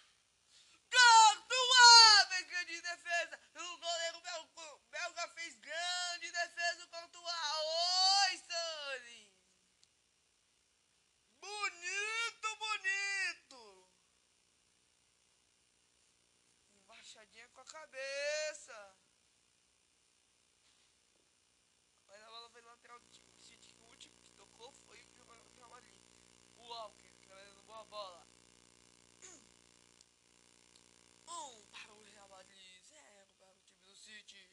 [0.91, 3.39] Courtois fez grande defesa.
[3.55, 6.83] O goleiro belga, belga fez grande defesa.
[6.83, 7.23] O Courtois.
[8.25, 9.33] Oi, Stanley.
[11.39, 13.89] Bonito, bonito.
[16.75, 18.97] Embaixadinha com a cabeça.
[22.07, 23.73] Mas a bola foi lateral do time do City.
[23.79, 26.01] O último que tocou foi o jogador do Real Madrid.
[26.57, 28.27] O Walker, trabalhando boa bola.
[31.31, 34.51] Um para o Real Madrid, zero para o time do City.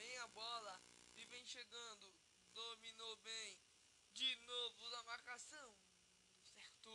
[0.00, 0.82] Bem a bola
[1.14, 2.16] e vem chegando.
[2.54, 3.60] Dominou bem.
[4.14, 5.76] De novo na marcação.
[6.42, 6.90] Certo.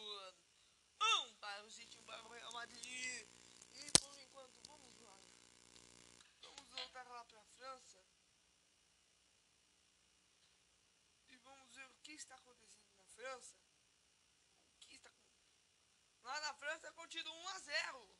[0.99, 3.29] Um para o City, um para o Real Madrid.
[3.75, 5.19] E por enquanto, vamos lá.
[6.41, 8.03] Vamos voltar lá para a França.
[11.27, 13.55] E vamos ver o que está acontecendo na França.
[14.73, 15.11] O que está
[16.23, 18.15] Lá na França continua 1 a 0.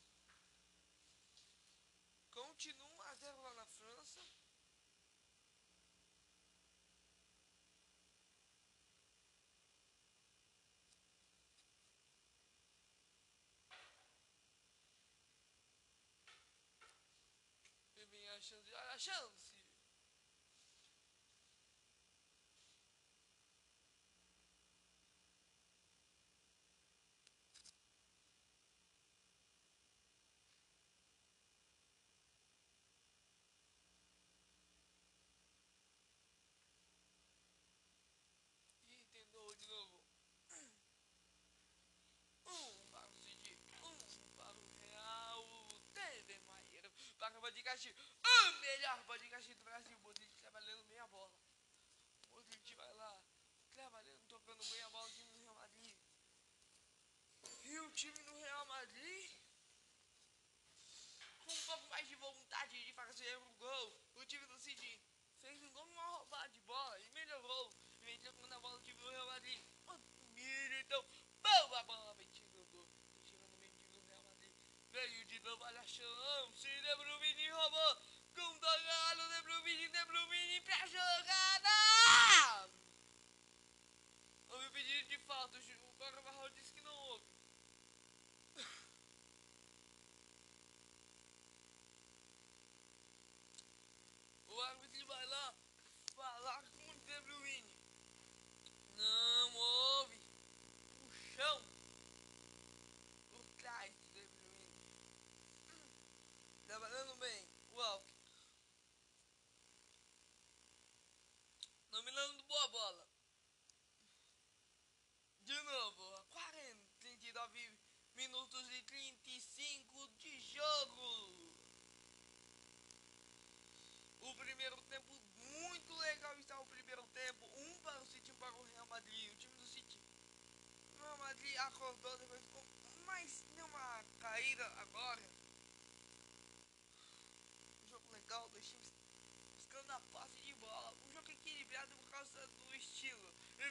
[2.30, 4.36] Continua 1 a 0 lá na França.
[18.36, 19.54] E vem a chance, olha a chance.
[38.90, 40.04] E tentou de novo.
[42.48, 43.98] Um para o City, um
[44.36, 45.70] para o Real.
[45.94, 47.96] TV Maier para o podcast.
[48.96, 50.00] O melhor podcast do Brasil.
[50.00, 51.34] Modric trabalhando bem a bola.
[52.32, 53.22] Modric vai lá,
[53.74, 55.06] trabalhando, tocando bem a bola.
[55.06, 55.98] O time do Real Madrid.
[57.66, 59.32] E o time do Real Madrid.
[61.44, 64.02] Com um pouco mais de vontade de fazer um gol.
[64.16, 65.02] O time do City
[65.42, 66.85] fez um gol numa roubada de bola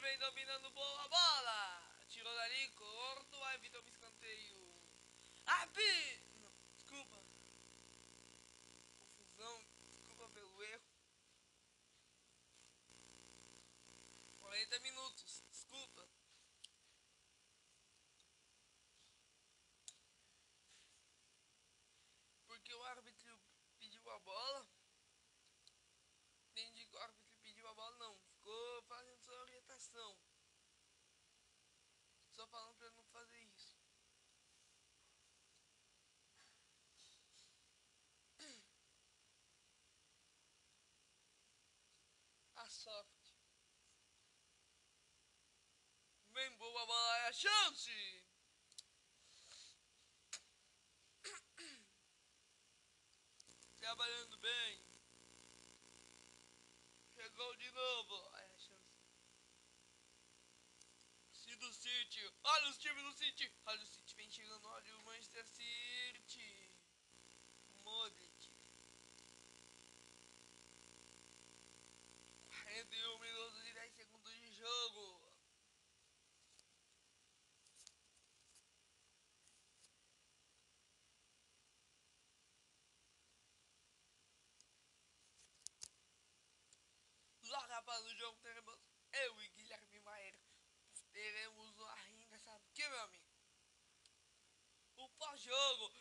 [0.04, 1.82] vem dominando boa bola.
[2.08, 4.60] Tirou dali, corto, evitou o escanteio.
[5.46, 6.13] Apito!
[42.84, 43.32] sorte.
[46.34, 48.22] Vem boa, vai a chance!
[53.80, 54.84] Trabalhando bem.
[57.14, 58.36] Chegou de novo.
[58.36, 59.00] É a chance.
[61.32, 62.30] Se do City.
[62.42, 63.50] Olha os times do City.
[63.64, 64.68] Olha o City vem chegando.
[64.68, 66.23] Olha o Manchester City.
[87.84, 88.80] para o jogo tá teremos
[89.12, 90.40] eu e Guilherme Maier.
[91.12, 93.24] Teremos uma ringa, sabe o que, meu amigo?
[94.96, 95.92] O pós-jogo.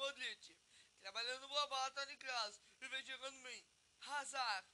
[0.00, 0.56] Modric,
[1.02, 3.66] trabalhando boa bola, Tony Kroos, e vem chegando bem,
[4.00, 4.66] Hazard,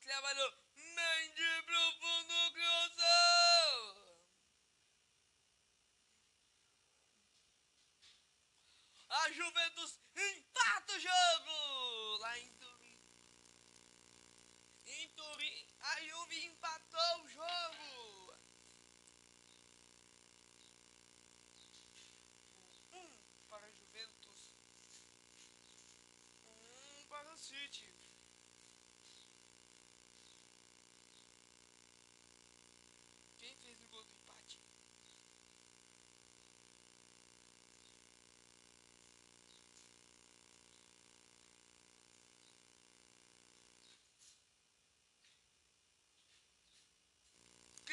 [0.00, 1.91] trabalhou, Mendy pro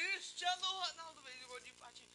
[0.00, 2.08] Cristiano Ronaldo fez o gol de empate.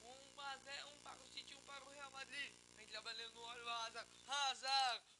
[0.00, 0.60] um para
[1.02, 2.54] para o City, um para o Real Madrid.
[2.76, 4.10] Vem trabalhando no olho, Hazard.
[4.28, 5.11] Hazard.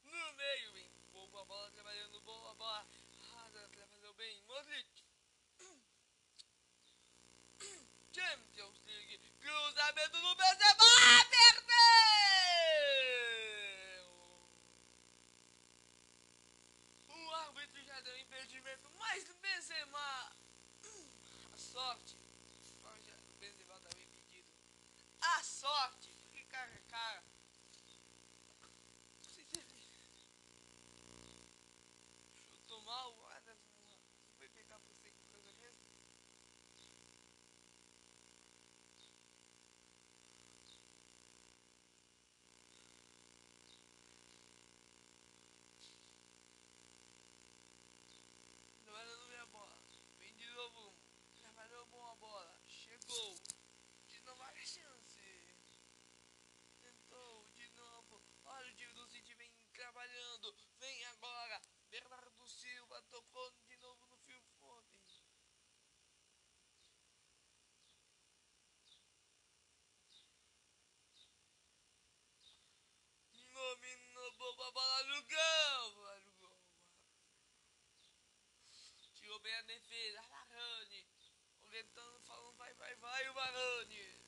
[79.43, 81.07] vem a defesa, Varane.
[81.51, 84.21] O comentando falando, vai, vai, vai, o Varane.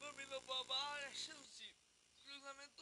[0.00, 1.74] Dominou bola, a chance.
[2.24, 2.75] Cruzamento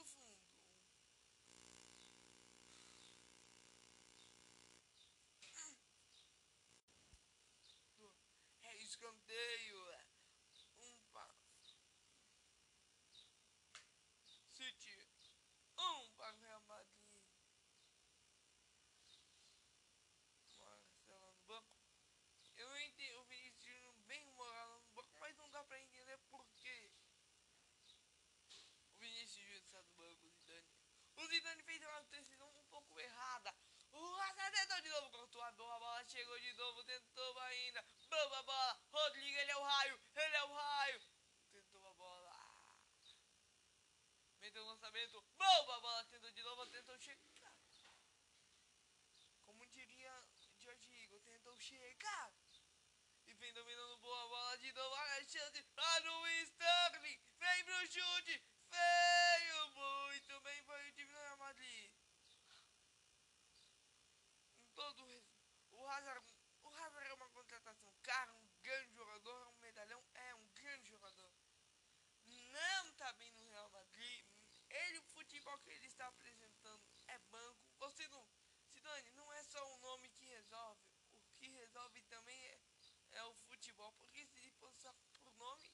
[36.15, 37.85] chegou de novo, tentou ainda.
[38.09, 41.01] Boa bola, Rodrigo, ele é o raio, ele é o raio.
[41.51, 42.79] Tentou a bola.
[44.39, 47.53] Meteu o lançamento, boa bola, tentou de novo, tentou chegar.
[49.45, 50.15] Como diria
[50.59, 52.33] George Eagle, tentou chegar.
[53.27, 57.19] E vem dominando boa bola de novo, olha a chance para o Sterling.
[57.41, 58.41] Vem pro chute,
[58.71, 62.05] feio, muito bem, foi o time do Real Madrid
[64.75, 65.25] todo
[65.71, 66.27] o Hazard,
[66.63, 71.33] o Hazard é uma contratação cara, um grande jogador, um medalhão, é um grande jogador.
[72.25, 74.25] Não tá bem no Real Madrid.
[74.71, 75.03] Ele, o
[75.45, 77.71] futebol que ele está apresentando é banco.
[77.79, 78.27] Você não,
[78.67, 80.81] Sidane, não é só o nome que resolve.
[81.13, 82.59] O que resolve também é,
[83.13, 83.93] é o futebol.
[83.93, 85.71] Porque se fosse só por nome,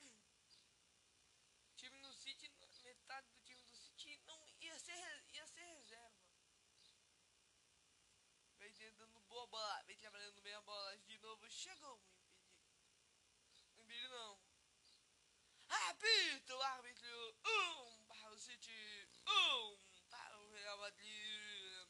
[1.78, 2.52] time no City,
[2.82, 6.20] metade do time do City não ia ser, ia ser reserva.
[8.58, 9.82] Vem tentando boa bola.
[9.84, 10.98] Vem trabalhando bem a bola.
[10.98, 11.48] De novo.
[11.48, 12.22] Chegou o impedir.
[13.78, 14.38] Impedir não.
[15.88, 17.01] Apita o árbitro.
[17.44, 19.08] Um para o City.
[19.26, 19.78] Um
[20.10, 21.88] para o Real Madrid.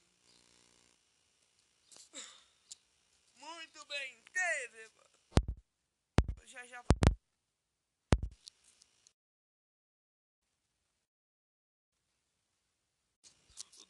[3.36, 4.22] Muito bem.
[4.32, 4.90] Teve.
[6.46, 6.84] Já já.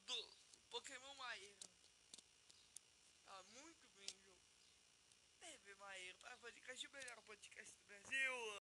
[0.06, 0.28] Do
[0.70, 1.56] Pokémon Maier.
[3.24, 4.42] Tá muito bem, jogo.
[5.40, 8.62] TV Maíra para podcast, o melhor podcast do Brasil.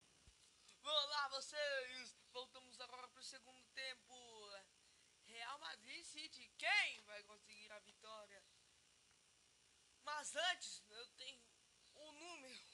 [0.84, 2.21] Olá, vocês!
[2.32, 4.16] Voltamos agora para o segundo tempo.
[5.26, 8.42] Real Madrid City, quem vai conseguir a vitória?
[10.04, 11.42] Mas antes, eu tenho
[11.96, 12.66] o número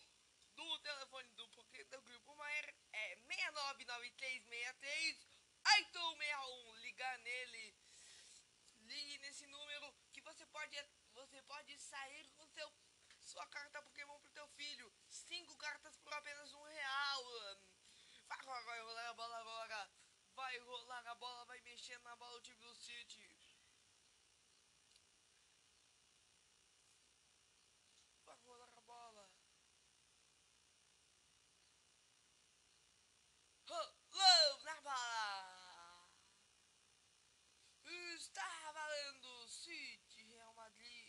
[0.55, 5.27] do telefone do porque do grupo Maier é 699363
[5.65, 6.75] 8161.
[6.75, 7.75] Ligar nele.
[8.79, 10.77] Ligue nesse número que você pode
[11.13, 12.69] você pode sair com seu,
[13.23, 14.91] sua carta Pokémon pro teu filho.
[15.09, 17.23] Cinco cartas por apenas um real.
[18.29, 19.89] Vai, rolar a bola agora.
[20.35, 23.27] Vai rolar a bola, vai mexer na bola o time do City.
[28.25, 29.29] Vai rolar a bola.
[33.67, 36.09] Rolou na bola.
[38.15, 41.07] Está valendo City Real Madrid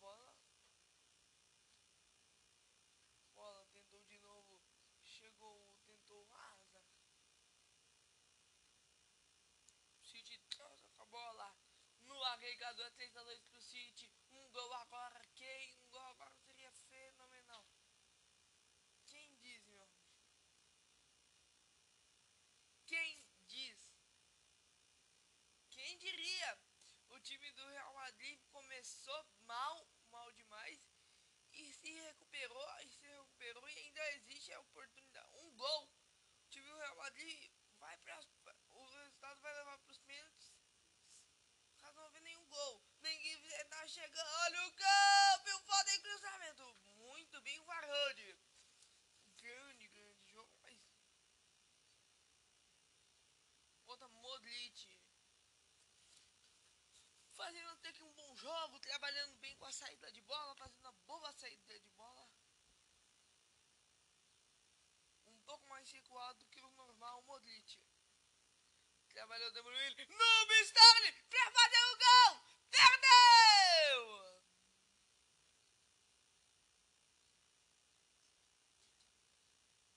[0.00, 0.36] bola.
[3.34, 4.62] Bola tentou de novo.
[5.02, 6.82] Chegou, tentou asa.
[10.66, 11.56] Troca com a bola.
[12.00, 14.12] No agregador 3 a 2 pro City.
[14.32, 15.20] Um gol agora.
[15.34, 15.76] Quem?
[15.82, 17.66] Um gol agora seria fenomenal.
[19.06, 19.88] Quem diz, meu?
[22.86, 23.92] Quem diz?
[25.70, 26.58] Quem diria?
[27.10, 30.80] O time do Real Madrid começou mal, mal demais
[31.52, 35.84] e se recuperou, e se recuperou e ainda existe a oportunidade, um gol.
[36.44, 38.20] O time do Real Madrid vai para
[38.70, 40.52] o resultado vai levar para os pênaltis.
[41.78, 44.28] Caso não houver nenhum gol, ninguém tá chegando.
[44.44, 46.76] Olha o campo, foda em cruzamento.
[47.66, 48.38] Muito bem o Varane.
[49.36, 50.78] Grande, grande jogo, mas
[53.86, 54.96] outra Modric
[57.36, 60.92] fazendo até que um bom jogo, trabalhando bem com a saída de bola, fazendo uma
[61.06, 62.28] boa saída de bola.
[65.26, 67.78] Um pouco mais recuado do que o normal, o Modric.
[69.10, 72.40] Trabalhou o De Bruyne, no Sterling, pra fazer o gol!
[72.70, 73.16] Perdeu!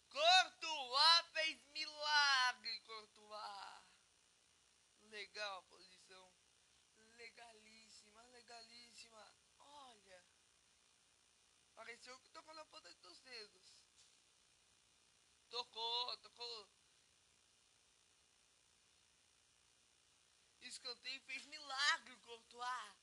[0.10, 3.84] Courtois fez milagre, Courtois.
[5.04, 6.40] Legal a posição
[7.20, 9.36] legalíssima, legalíssima.
[11.76, 13.78] Olha, pareceu que tocou na ponta dos dedos.
[15.50, 16.70] Tocou, tocou.
[20.62, 22.96] Escanteio fez milagre, Courtois.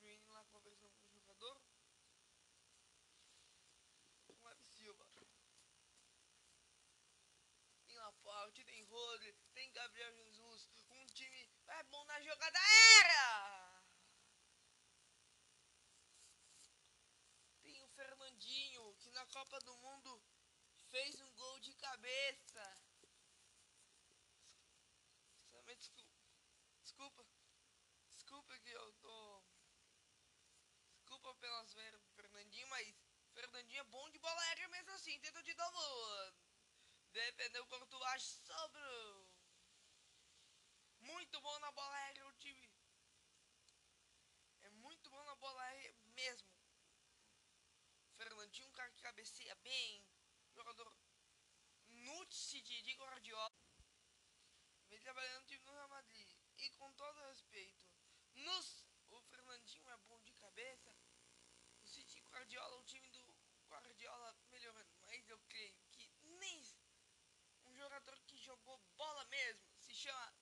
[0.00, 1.62] Vem lá conversando com o jogador.
[4.28, 5.06] Um Silva
[7.86, 12.93] tem Laporte, tem Rodri, tem Gabriel Jesus, um time é bom na jogada era!
[19.34, 20.22] Copa do Mundo
[20.92, 22.64] fez um gol de cabeça.
[25.40, 25.74] Desculpa,
[26.84, 27.26] desculpa,
[28.12, 29.44] desculpa que eu tô.
[30.94, 32.94] Desculpa pelas ver Fernandinho, mas
[33.32, 35.18] Fernandinho é bom de bola aérea mesmo assim.
[35.18, 36.32] Tenta de novo.
[37.10, 39.26] Defendeu o Courtois sobre.
[41.00, 42.72] Muito bom na bola aérea o time.
[44.60, 46.53] É muito bom na bola aérea mesmo.
[48.54, 50.06] Fernandinho, um cara que cabeceia bem.
[50.54, 50.96] Jogador
[51.88, 53.52] Nutsi de Guardiola.
[54.88, 56.30] Vem trabalhando no time do Real Madrid.
[56.58, 57.84] E com todo respeito,
[58.34, 60.94] nos, o Fernandinho é bom de cabeça.
[61.82, 63.36] O City Guardiola, o time do
[63.66, 64.94] Guardiola melhorando.
[65.00, 66.62] Mas eu creio que nem
[67.64, 70.32] um jogador que jogou bola mesmo se chama.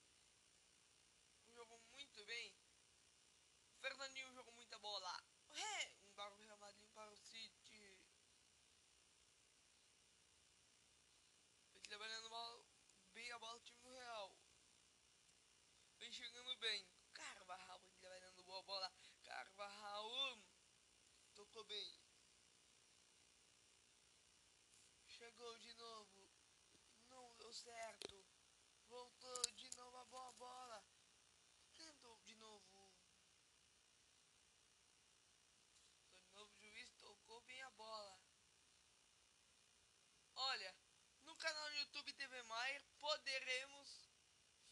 [1.49, 2.55] Jogou muito bem.
[3.81, 5.25] Fernandinho jogou muita bola.
[5.55, 7.63] É, um para o Real Madrid, um para o City.
[11.75, 12.65] Vem trabalhando mal,
[13.13, 14.37] bem a bola do time do Real.
[15.99, 16.87] Vem chegando bem.
[17.13, 18.93] Carvajal vem trabalhando boa bola.
[19.23, 20.43] Carvajal
[21.63, 22.01] tocou bem.
[25.07, 26.31] Chegou de novo.
[27.09, 28.27] Não deu certo.
[28.89, 30.85] Voltou de novo a boa bola.
[31.75, 32.93] Tentou de novo.
[36.19, 38.19] De novo o juiz tocou bem a bola.
[40.35, 40.77] Olha,
[41.21, 44.11] no canal do YouTube TV Maier poderemos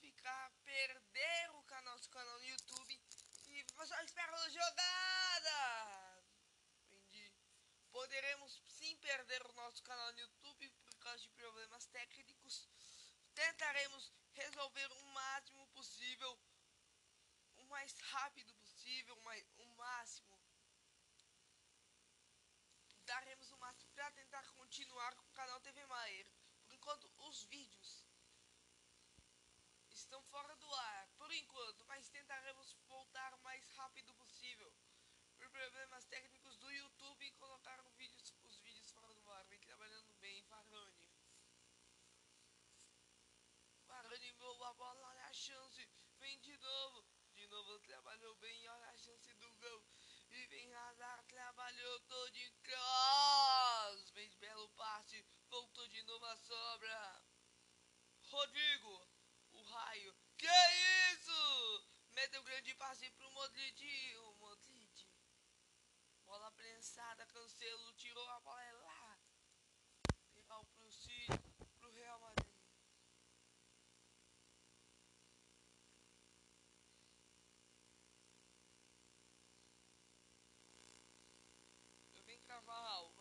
[0.01, 3.01] ficar perder o canal, nosso canal no YouTube
[3.49, 5.99] e só espera a jogada.
[7.91, 12.68] Poderemos sim perder o nosso canal no YouTube por causa de problemas técnicos.
[13.34, 16.38] Tentaremos resolver o máximo possível,
[17.57, 19.16] o mais rápido possível,
[19.59, 20.41] o máximo.
[23.05, 26.30] Daremos o máximo para tentar continuar com o canal TV Maier.
[26.62, 28.05] Por enquanto, os vídeos
[29.91, 34.72] estão fora do ar, por enquanto, mas tentaremos voltar o mais rápido possível.
[35.36, 36.99] Por problemas técnicos do YouTube,
[37.61, 39.20] colocaram vídeos, os vídeos fora do.
[39.48, 41.11] Vem trabalhando bem, Varane.
[43.86, 45.88] Varane voou a bola, olha a chance.
[46.18, 47.04] Vem de novo.
[47.34, 49.84] De novo trabalhou bem, olha a chance do gol.
[50.30, 54.11] E vem Hazard, trabalhou todo de cross.
[54.11, 57.24] Fez belo passe, voltou de novo a sobra.
[58.22, 59.08] Rodrigo
[59.52, 60.16] o raio.
[60.38, 60.46] Que
[61.12, 61.88] isso?
[62.12, 64.16] Meteu grande passe pro Modric.
[64.16, 64.39] O.
[66.91, 69.18] Bola prensada, cancelo, tirou a bola é lá.
[70.34, 71.28] Legal pro City,
[71.78, 72.57] pro Real Madrid.
[82.12, 83.14] Eu vim Carvalho,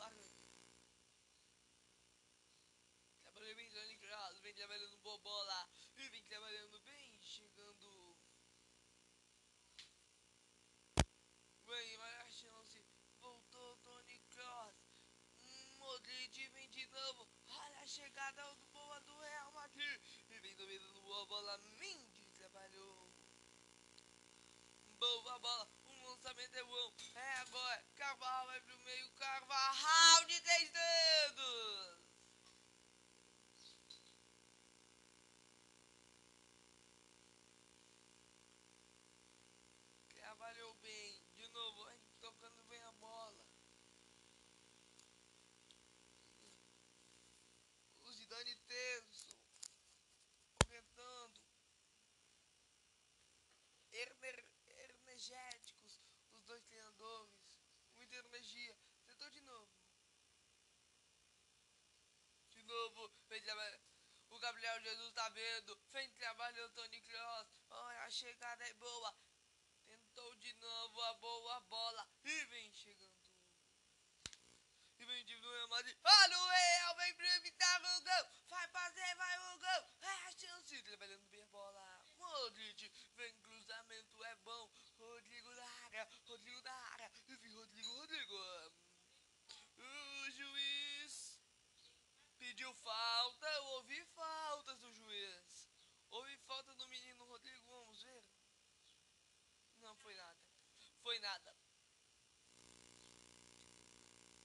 [3.22, 8.18] Trabalhei bem, Johnny Cross, vem trabalhando bobola e vem trabalhando bem, chegando.
[11.68, 13.00] Vem, olha a chance.
[13.22, 14.76] Voltou Tony Cross.
[15.78, 17.28] Modric vem de novo.
[17.48, 20.02] Olha a chegada do boa do Real Madrid.
[20.30, 21.58] E vem dominando boa bola.
[21.80, 23.12] Mendy trabalhou.
[25.00, 25.68] Boa bola.
[25.86, 26.94] Um lançamento é bom.
[27.16, 27.84] É agora.
[27.96, 29.10] Carvalho vai pro meio.
[29.14, 32.00] Carvalho de três dedos.
[40.40, 41.22] trabalhou bem.
[41.36, 41.90] De novo,
[42.22, 43.46] tocando bem a bola.
[48.10, 49.38] O Zidane tenso.
[50.66, 51.42] Orientando.
[53.92, 54.46] Erner,
[55.04, 56.02] energéticos.
[56.32, 57.60] Os dois treinadores.
[57.98, 58.76] Muita energia.
[59.06, 59.72] Tentou de novo.
[62.50, 63.12] De novo.
[63.28, 63.44] Vem
[64.30, 64.40] O
[64.82, 65.80] Jesus tá vendo.
[65.92, 67.48] Vem trabalhando Tony Cross.
[67.70, 69.16] Olha, a chegada é boa.
[69.86, 73.20] Tentou de novo a boa bola e vem chegando.
[74.98, 75.98] E vem de Real Madrid.
[76.04, 78.32] Olha o Real, vem pra evitar o gol.
[78.48, 79.90] Vai fazer, vai o gol.
[80.02, 80.84] É a chance.
[80.84, 82.06] Trabalhando bem a bola.
[82.18, 84.72] Modric, vem cruzamento, é bom.
[84.98, 87.12] Rodrigo da área, Rodrigo da área.
[87.28, 88.74] E vem Rodrigo, Rodrigo.
[89.78, 90.89] O juiz
[92.50, 93.48] pediu falta.
[93.48, 95.70] Eu ouvi faltas do juiz.
[96.10, 98.24] Houve falta do menino Rodrigo, vamos ver.
[99.82, 100.40] Não foi nada.
[101.04, 101.56] Foi nada.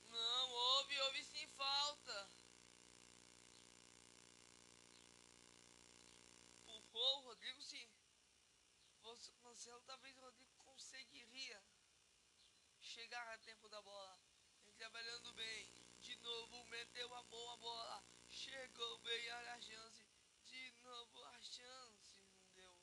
[0.09, 2.31] Não, houve, houve sim falta.
[6.67, 7.89] Empurrou o Rodrigo sim.
[9.01, 11.63] Fosse Cancelo, talvez o Rodrigo conseguiria
[12.83, 14.21] chegar a tempo da bola.
[14.67, 15.84] Ele trabalhando bem.
[16.25, 18.03] Novo meteu uma boa bola.
[18.27, 20.03] Chegou bem, olha a chance.
[20.47, 22.25] De novo a chance.
[22.33, 22.75] Não deu.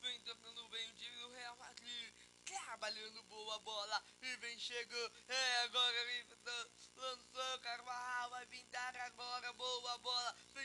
[0.00, 2.14] Vem tocando bem o time do Real Madrid.
[2.46, 4.02] Trabalhando boa bola.
[4.22, 5.12] E vem chegando.
[5.28, 6.24] É, agora vem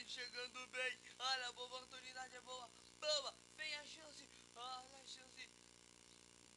[0.09, 0.99] chegando bem.
[1.19, 2.67] Olha, a boa oportunidade é boa.
[2.99, 3.35] Boa.
[3.55, 4.27] Vem a chance.
[4.55, 5.49] Olha a chance.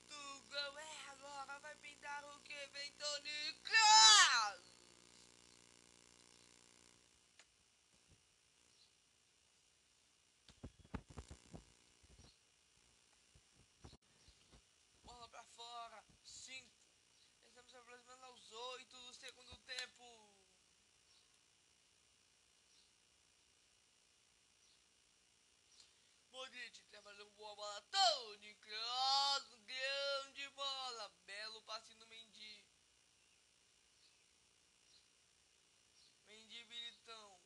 [0.08, 0.78] Do gol.
[0.78, 2.66] É, agora vai pintar o que?
[2.68, 4.72] Vem Tony Kroos.
[15.04, 16.02] Bola pra fora.
[16.24, 16.72] Cinco.
[17.44, 20.32] Estamos aproximando aos oito do segundo tempo.
[26.52, 27.80] Modric trabalhou boa bola.
[27.90, 31.08] Tony Kroos, grande bola.
[31.24, 32.66] Belo passe no Mendy.
[36.26, 37.40] Mendy Militão.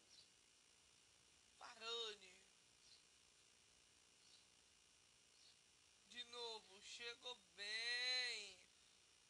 [1.56, 2.36] Varane.
[6.08, 8.58] De novo, chegou bem.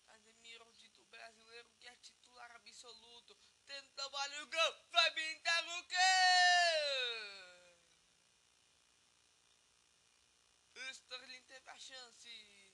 [0.06, 3.36] Casemiro, dito brasileiro que é titular absoluto.
[3.66, 4.74] Tenta vale o gol.
[4.90, 6.46] Vai pintar o quê?
[10.96, 12.72] Sterling teve a chance.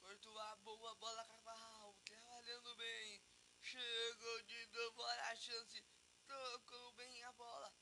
[0.00, 1.94] Cortou a boa bola, Carvalho.
[2.04, 3.22] Trabalhando bem.
[3.60, 5.84] Chegou de novo, olha a chance.
[6.26, 7.74] Tocou bem a bola.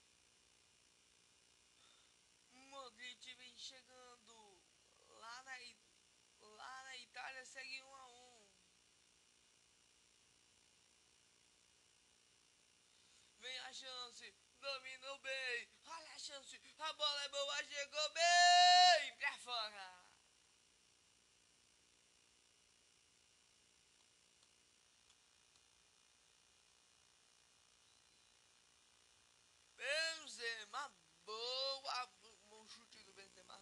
[2.53, 4.61] Modric vem chegando.
[5.21, 5.79] Lá na, I-
[6.41, 8.49] lá na Itália segue 1 a 1
[13.39, 14.35] Vem a chance.
[14.61, 15.69] Dominou bem.
[15.87, 16.61] Olha a chance.
[16.79, 17.65] A bola é boa.
[17.65, 19.17] Chegou bem.
[19.19, 20.03] Pra fora.
[29.77, 30.93] Benzema.
[31.25, 32.07] Boa.
[32.49, 33.59] Bom chute do Benzema.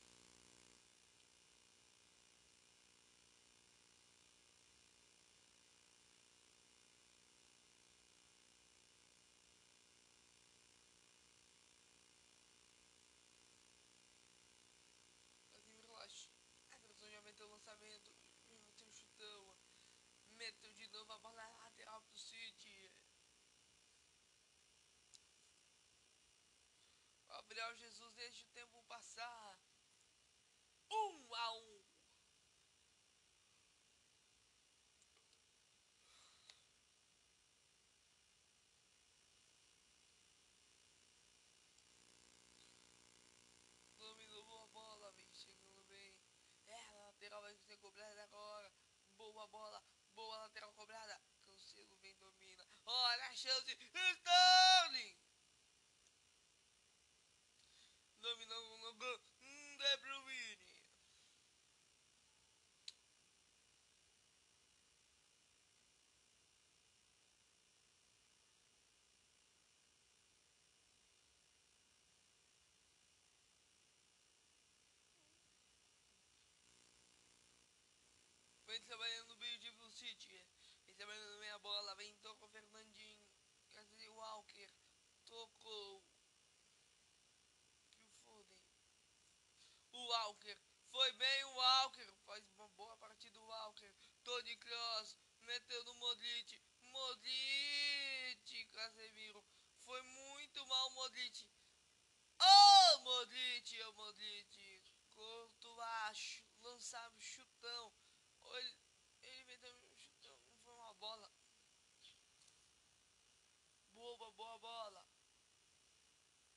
[15.53, 16.31] Casemiro relaxa.
[16.73, 18.15] Anderson já meteu o lançamento.
[18.49, 19.57] Já meteu o chutão.
[20.31, 22.91] Meteu de novo a bola lateral pro City.
[27.51, 29.59] Gabriel Jesus deixa o tempo passar.
[30.89, 31.85] Um a um.
[43.99, 46.17] Dominou boa bola, vem chegando bem.
[46.69, 48.73] É, lateral vai ser cobrada agora.
[49.17, 49.83] Boa bola,
[50.15, 51.21] boa lateral cobrada.
[51.45, 52.65] Cancelo vem, domina.
[52.87, 53.77] Olha a chance.
[53.93, 55.21] Sterling!
[58.23, 59.19] Dominou no gol.
[59.43, 60.71] Hum, De Bruyne.
[78.71, 80.47] Vem trabalhando bem o time do City.
[80.85, 81.95] Vem trabalhando bem a bola.
[81.97, 83.27] Vem, tocou Fernandinho.
[84.09, 84.71] O Walker.
[85.25, 86.05] Tocou.
[87.91, 88.65] Que o Foden.
[89.91, 90.57] O Walker.
[90.93, 92.13] Foi bem o Walker.
[92.25, 93.93] Faz uma boa partida o Walker.
[94.23, 95.17] Tony Kroos.
[95.41, 96.63] Meteu no Modric.
[96.93, 98.67] Modric.
[98.67, 99.45] Casemiro.
[99.79, 101.49] Foi muito mal o Modric.
[102.39, 104.83] Ô Modric, ô Modric.
[105.11, 106.45] Corto baixo.
[106.61, 107.93] Lançava chutão.
[108.43, 108.79] Ô, Ele,
[109.23, 110.37] ele meteu um chutão.
[110.49, 111.31] Não foi uma bola.
[114.41, 115.07] Boa, bola.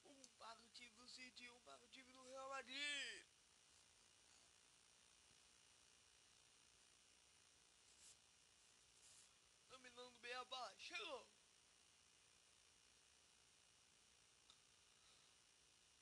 [0.06, 3.28] Um para o time do City, um para o time do Real Madrid.
[9.68, 10.74] Dominando bem a bola.
[10.78, 11.28] Chegou.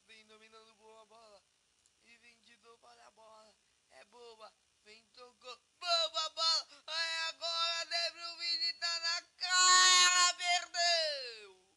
[0.05, 1.43] Vem dominando boa bola.
[2.05, 3.55] E novo para a bola.
[3.89, 4.53] É boa.
[4.83, 5.57] Vem tocou.
[5.79, 6.67] Boa bola.
[6.87, 7.85] É agora.
[7.85, 10.33] De Bruyne tá na cara.
[10.35, 11.67] Perdeu.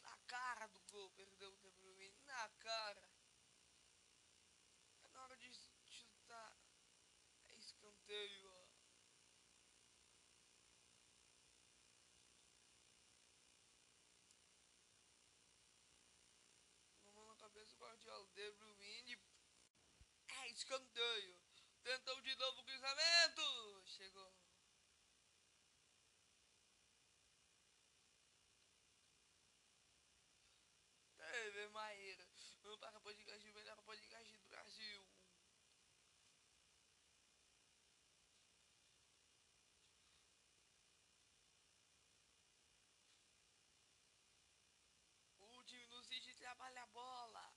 [0.00, 1.10] Na cara do gol.
[1.10, 2.10] Perdeu o De Bruyne.
[2.26, 3.10] Na cara.
[5.04, 6.56] É na hora de chutar.
[20.56, 21.38] Escanteio.
[21.82, 23.82] Tentou de novo o cruzamento.
[23.84, 24.34] Chegou.
[31.18, 32.26] TV Maíra.
[32.62, 35.06] Vamos para o podcast, o melhor podcast do Brasil.
[45.38, 47.55] O time do City trabalha a bola.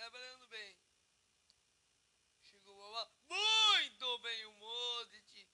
[0.00, 0.74] Trabalhando bem.
[2.42, 3.12] Chegou o Boba.
[3.28, 5.46] Muito bem o Modric.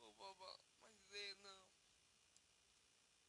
[0.00, 0.60] O Boba.
[0.80, 1.68] Mas é, não.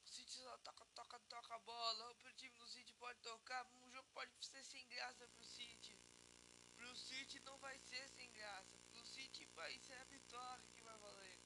[0.03, 2.09] O City só toca, toca, toca a bola.
[2.09, 3.63] O time do City pode tocar.
[3.75, 5.95] Um jogo pode ser sem graça pro City.
[6.75, 8.75] Pro City não vai ser sem graça.
[8.89, 11.39] Pro City vai ser a vitória que vai valer.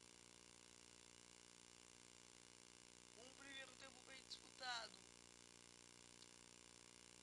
[3.18, 5.04] Um primeiro tempo bem disputado.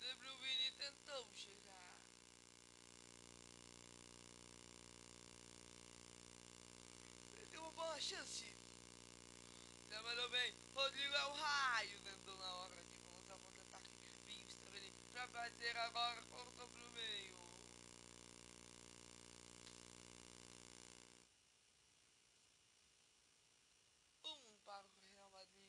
[0.01, 2.01] De Bruyne tentou chegar.
[7.31, 7.71] Perdeu
[8.01, 8.47] uma chance.
[9.91, 10.55] Trabalhou bem.
[10.75, 12.01] Rodrigo é o raio.
[12.01, 13.91] Tentou na hora de voltar contra-ataque.
[14.25, 16.23] Vinho está bem pra bater agora.
[16.23, 17.37] Cortou pro meio.
[24.25, 25.69] Um para o Real Madrid.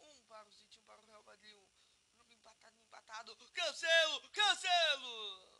[0.00, 1.54] Um para o City, um para o Real Madrid.
[1.54, 3.36] Um jogo empatado, empatado.
[3.52, 4.30] Cancelo!
[4.30, 5.58] Cancelo!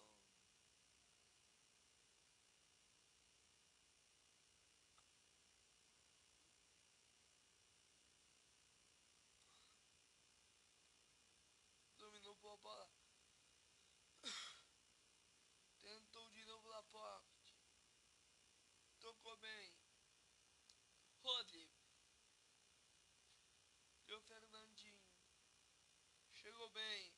[11.98, 12.90] Dominou boa bola.
[15.80, 17.54] Tentou de novo Laporte.
[19.08, 19.74] Tocou bem.
[21.22, 21.80] Rodrigo.
[24.06, 25.08] E o Fernandinho.
[26.34, 27.14] Chegou bem.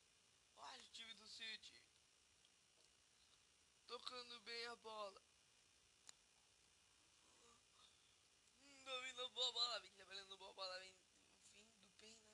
[0.55, 1.83] Olha o time do City.
[3.87, 5.21] Tocando bem a bola.
[8.63, 9.81] Hum, Dominou boa bola.
[9.81, 10.79] Vem trabalhando boa bola.
[10.79, 10.95] Vem
[11.57, 12.31] vindo bem na...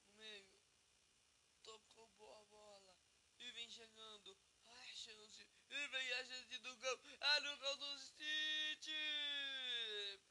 [0.00, 0.58] no meio.
[1.62, 2.96] Tocou boa bola.
[3.40, 4.38] E vem chegando.
[4.64, 5.57] Ai, a chance.
[5.70, 6.98] E vem a chance do gol.
[7.20, 8.92] Ah, no gol do City.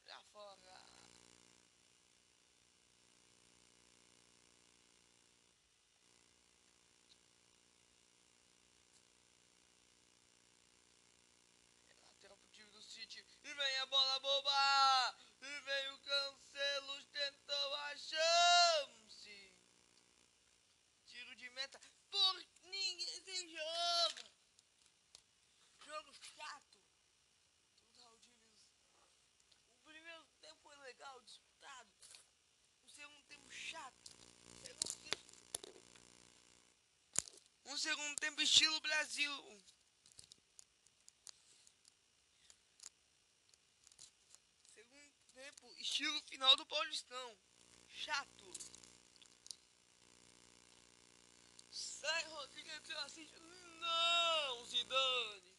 [0.04, 0.88] Pra fora.
[12.06, 13.24] Lateral pro time do City.
[13.44, 15.16] E vem a bola boba.
[15.40, 17.04] E vem o Cancelo.
[17.12, 19.54] Tentou a chance.
[21.06, 21.80] Tiro de meta.
[22.10, 24.38] Por ninguém sem jogo.
[25.84, 26.78] Jogo chato.
[27.76, 28.58] Total times.
[29.80, 31.90] O primeiro tempo foi legal, disputado.
[32.86, 34.10] O segundo tempo chato.
[34.44, 35.82] O segundo tempo.
[37.64, 39.62] Um segundo tempo estilo Brasil.
[44.74, 47.38] Segundo tempo, estilo final do Paulistão.
[47.88, 48.52] Chato.
[51.70, 52.70] Sai, Rodrigo,
[53.06, 53.26] assim.
[53.80, 55.56] Não, Zidane.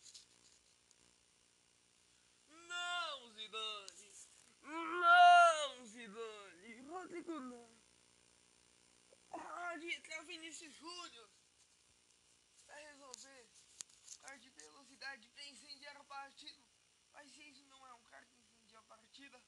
[2.48, 4.14] Não, Zidane.
[4.62, 6.82] Não, Zidane.
[6.92, 7.70] Rodrigo, não.
[9.32, 11.30] Pode entrar o Vinícius Júnior.
[12.70, 13.50] Vai resolver.
[14.22, 16.64] Cara de velocidade pra incendiar a partida.
[17.14, 19.42] Mas se isso não é um cara que incendia a partida,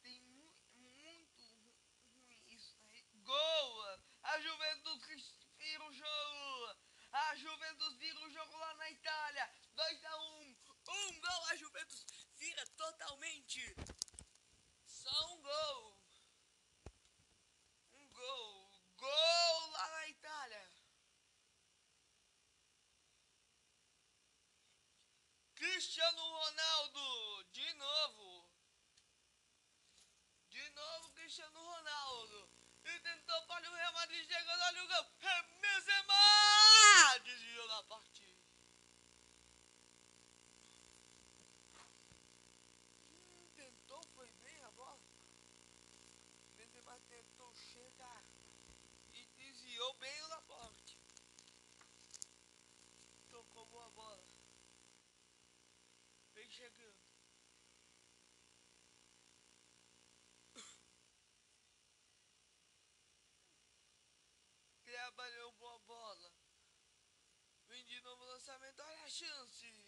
[0.00, 1.76] tem mu muito ru-
[2.14, 3.02] ruim isso aí.
[3.24, 3.98] Gol!
[4.22, 6.76] A Juventus vira o jogo!
[7.10, 9.50] A Juventus vira o jogo lá na Itália!
[9.76, 10.56] 2x1!
[10.88, 11.44] Um gol!
[11.50, 13.74] A Juventus vira totalmente!
[14.86, 15.98] Só um gol!
[17.94, 18.70] Um gol!
[18.96, 20.74] Gol lá na Itália!
[25.64, 28.48] Cristiano Ronaldo, de novo.
[30.50, 32.50] De novo Cristiano Ronaldo.
[32.84, 35.06] E tentou para o Real Madrid, chegando olha o gol.
[35.22, 37.18] É Benzema!
[37.24, 38.44] Desviou da partida.
[43.10, 45.00] Hum, tentou, foi bem a bola.
[46.56, 48.22] Benzema tentou chegar.
[49.14, 50.98] E desviou bem o Laporte.
[53.30, 54.34] Tocou boa bola.
[56.34, 56.98] Vem chegando.
[64.84, 66.32] Trabalhou boa bola.
[67.68, 68.82] Vem de novo o lançamento.
[68.82, 69.84] Olha a chance.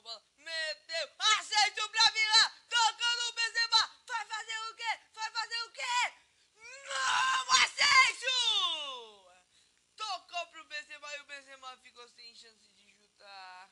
[0.00, 5.00] a bola, meteu, acertou pra virar, tocou no Benzema, vai fazer o quê?
[5.12, 5.82] Vai fazer o quê?
[6.56, 8.28] Não, Asensio!
[9.96, 13.70] Tocou pro Benzema e o Benzema ficou sem chance de chutar.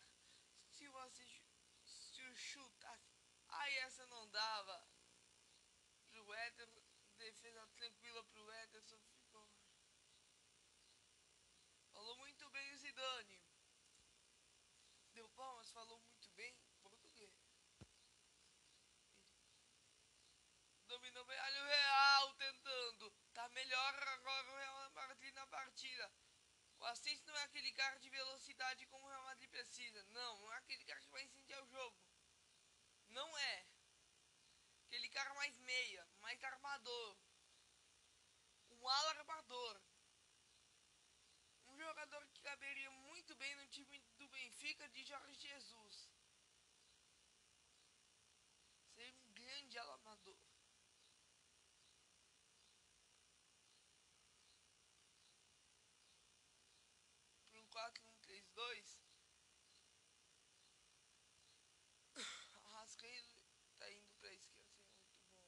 [0.71, 1.25] Se você
[1.85, 3.17] se chutasse,
[3.49, 4.87] aí essa não dava.
[6.11, 6.69] Pro Éter,
[7.17, 9.49] defesa tranquila pro Ederson, ficou.
[11.93, 13.49] Falou muito bem o Zidane.
[15.19, 17.35] Deu palmas, falou muito bem português.
[20.87, 23.13] Dominou bem, olha o Real tentando.
[23.35, 26.13] Tá melhor agora o Real Madrid na partida.
[26.89, 30.03] O Assis não é aquele cara de velocidade como o Real Madrid precisa.
[30.05, 31.95] Não, não é aquele cara que vai incendiar o jogo.
[33.09, 33.67] Não é.
[34.87, 37.19] Aquele cara mais meia, mais armador.
[38.71, 39.83] Um ala armador.
[41.67, 46.09] Um jogador que caberia muito bem no time do Benfica de Jorge Jesus.
[48.95, 50.39] Ser um grande alamador.
[57.51, 58.99] Para um 4-1-3-2.
[62.55, 63.45] Arrascaeta
[63.79, 65.47] tá indo pra esquerda, seria muito bom.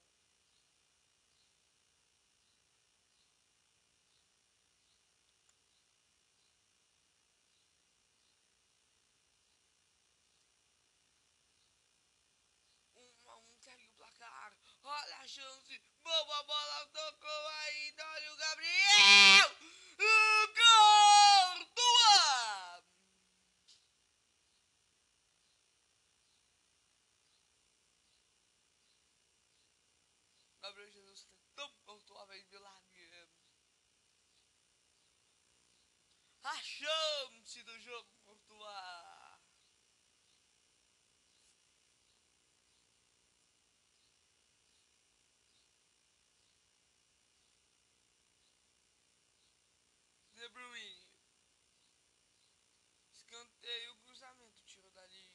[12.95, 14.57] Um a um segue o placar.
[14.83, 15.83] Olha a chance.
[16.03, 18.05] Boa bola, tocou ainda.
[18.05, 19.51] Olha o Gabriel.
[19.99, 22.21] O Courtois.
[30.63, 33.29] Gabriel Jesus tentou Courtois fez milagre.
[36.43, 36.57] A
[37.65, 39.21] do jogo, Courtois.
[50.35, 51.07] De Bruyne.
[53.13, 55.31] Escanteio, cruzamento, tiro dali.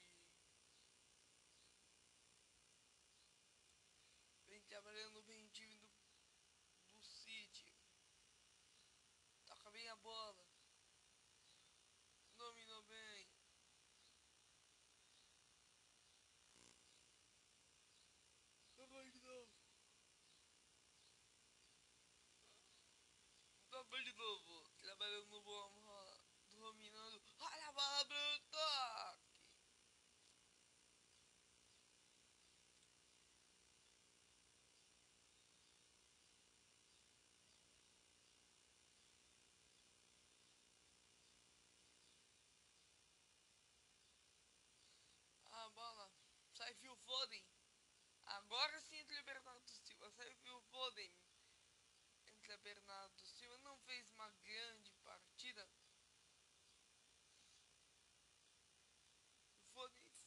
[4.48, 5.90] Vem trabalhando bem time do,
[6.94, 7.72] do City.
[9.46, 10.56] Toca bem a bola.
[12.38, 13.28] Dominou bem.
[18.78, 19.50] Vai de novo.
[23.86, 24.64] Tocou de novo.
[24.82, 25.72] Trabalhando no bom.
[26.54, 27.22] Dominando.
[27.40, 29.26] Olha a bola pro toque.
[45.52, 46.12] A bola.
[46.54, 47.46] Sai Phil Foden.
[48.26, 50.10] Agora sim entre Bernardo Silva.
[50.10, 51.14] Sai Phil Foden.
[52.26, 53.25] Entre Bernardo
[53.86, 55.68] fez uma grande partida.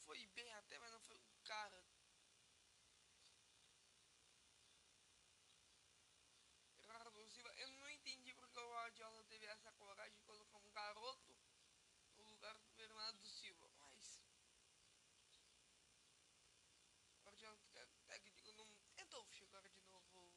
[0.07, 1.85] Foi bem até, mas não foi um cara.
[7.29, 7.53] Silva.
[7.57, 11.37] Eu não entendi porque o Guardiola teve essa coragem de colocar um garoto
[12.17, 13.69] no lugar do Bernardo Silva.
[13.79, 14.23] Mas
[17.23, 17.59] Guardiola
[18.07, 20.33] técnico não tentou chegar de novo.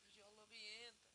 [0.00, 1.08] Guardiola orienta.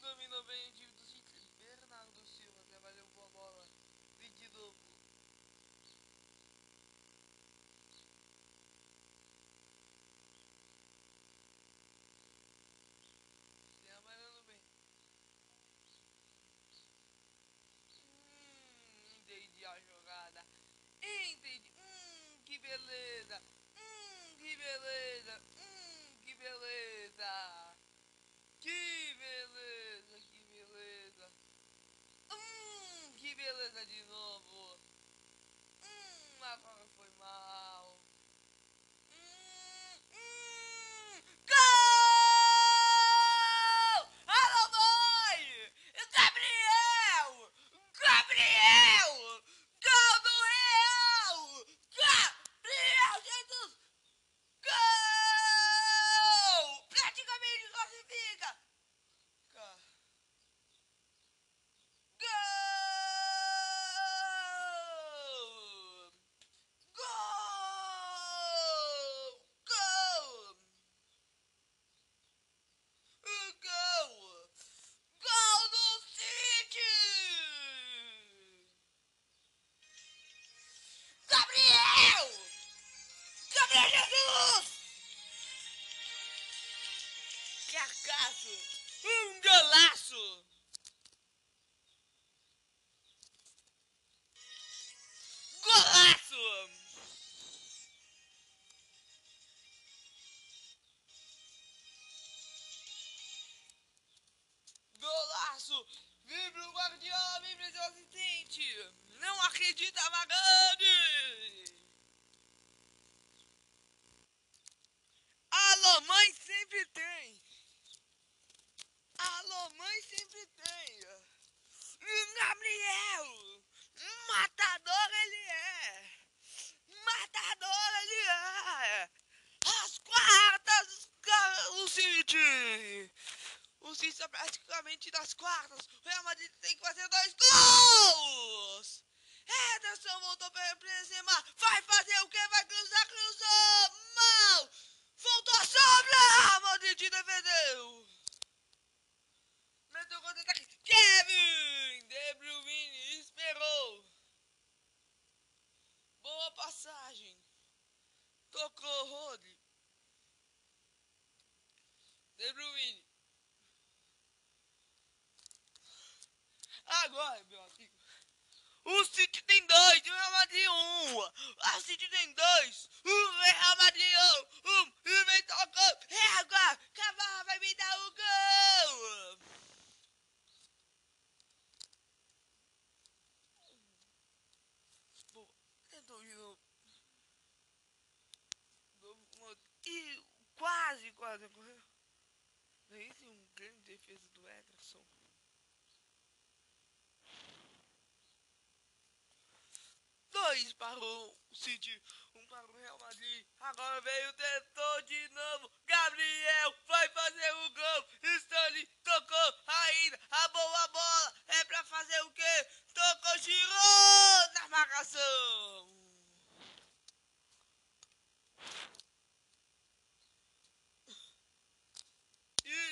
[0.00, 1.50] Dominou bem o time do City.
[1.58, 3.68] Bernardo Silva trabalhou boa bola.
[4.20, 4.78] E de novo.
[13.82, 14.60] Trabalhando bem.
[18.02, 20.46] Hum, entendi a jogada.
[21.02, 21.70] Entendi.
[21.76, 23.42] Hum, que beleza.
[23.76, 25.49] Hum, que beleza.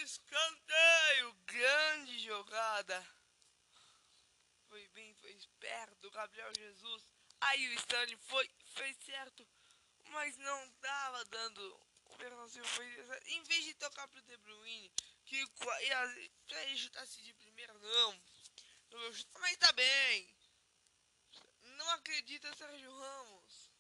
[0.05, 3.07] Escanteio, grande jogada.
[4.69, 7.03] Foi bem, foi esperto, Gabriel Jesus.
[7.41, 9.47] Aí o Stanley foi, fez certo,
[10.11, 11.81] mas não tava dando.
[12.07, 12.87] O Bernardo Silva foi
[13.27, 14.93] em vez de tocar pro De Bruyne,
[15.25, 16.05] que ia,
[16.63, 18.23] ele chutar-se de primeira, não.
[19.41, 20.38] Mas tá bem.
[21.89, 23.71] Não acredita, Sérgio Ramos.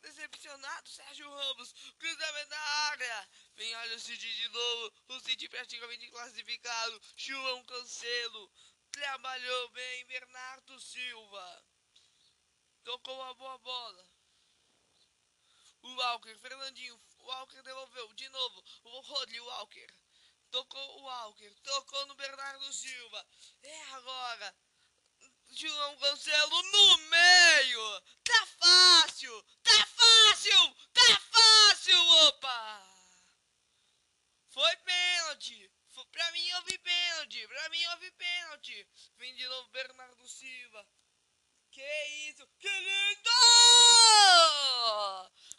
[0.00, 1.72] Decepcionado, Sérgio Ramos.
[1.98, 3.28] Cruzamento na área.
[3.56, 4.92] Vem, olha o City de novo.
[5.08, 7.02] O City praticamente classificado.
[7.16, 8.52] João Cancelo.
[8.92, 11.66] Trabalhou bem, Bernardo Silva.
[12.84, 14.08] Tocou uma boa bola.
[15.82, 17.00] O Walker, Fernandinho.
[17.18, 18.64] Walker devolveu de novo.
[18.84, 20.01] O Rodri Walker.
[20.52, 21.50] Tocou o Walker.
[21.64, 23.26] Tocou no Bernardo Silva.
[23.62, 24.54] É agora.
[25.50, 28.00] João Cancelo no meio.
[28.22, 29.42] Tá fácil.
[29.62, 30.76] Tá fácil.
[30.92, 31.98] Tá fácil.
[32.28, 32.86] Opa.
[34.50, 35.72] Foi pênalti.
[36.10, 37.48] Pra mim houve pênalti.
[37.48, 38.86] Pra mim houve pênalti.
[39.16, 40.86] Vem de novo Bernardo Silva.
[41.70, 42.46] Que isso?
[42.58, 43.30] Que lindo!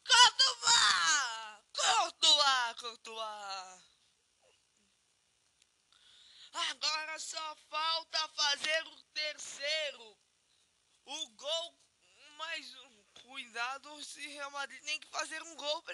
[0.06, 0.54] Courtois!
[1.74, 2.76] Courtois!
[2.80, 3.93] Courtois!
[6.54, 10.18] Agora só falta fazer o terceiro.
[11.06, 11.80] O gol,
[12.38, 12.76] mas
[13.24, 15.94] cuidado se Real Madrid tem que fazer um gol pra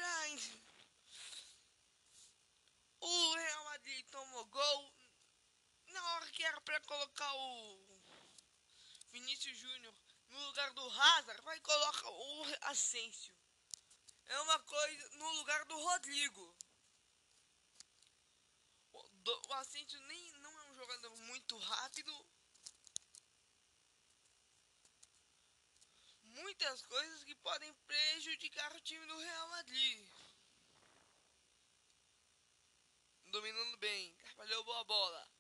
[3.02, 4.94] o Real Madrid tomou gol
[5.88, 8.02] na hora que era para colocar o
[9.12, 9.94] Vinícius Júnior
[10.30, 13.34] no lugar do Hazard, vai colocar o Asensio.
[14.26, 16.56] É uma coisa no lugar do Rodrigo.
[18.94, 20.29] O, do, o Asensio nem
[20.90, 22.26] jogador muito rápido.
[26.24, 30.10] Muitas coisas que podem prejudicar o time do Real Madrid
[33.32, 35.32] dominando bem, trabalhou boa bola.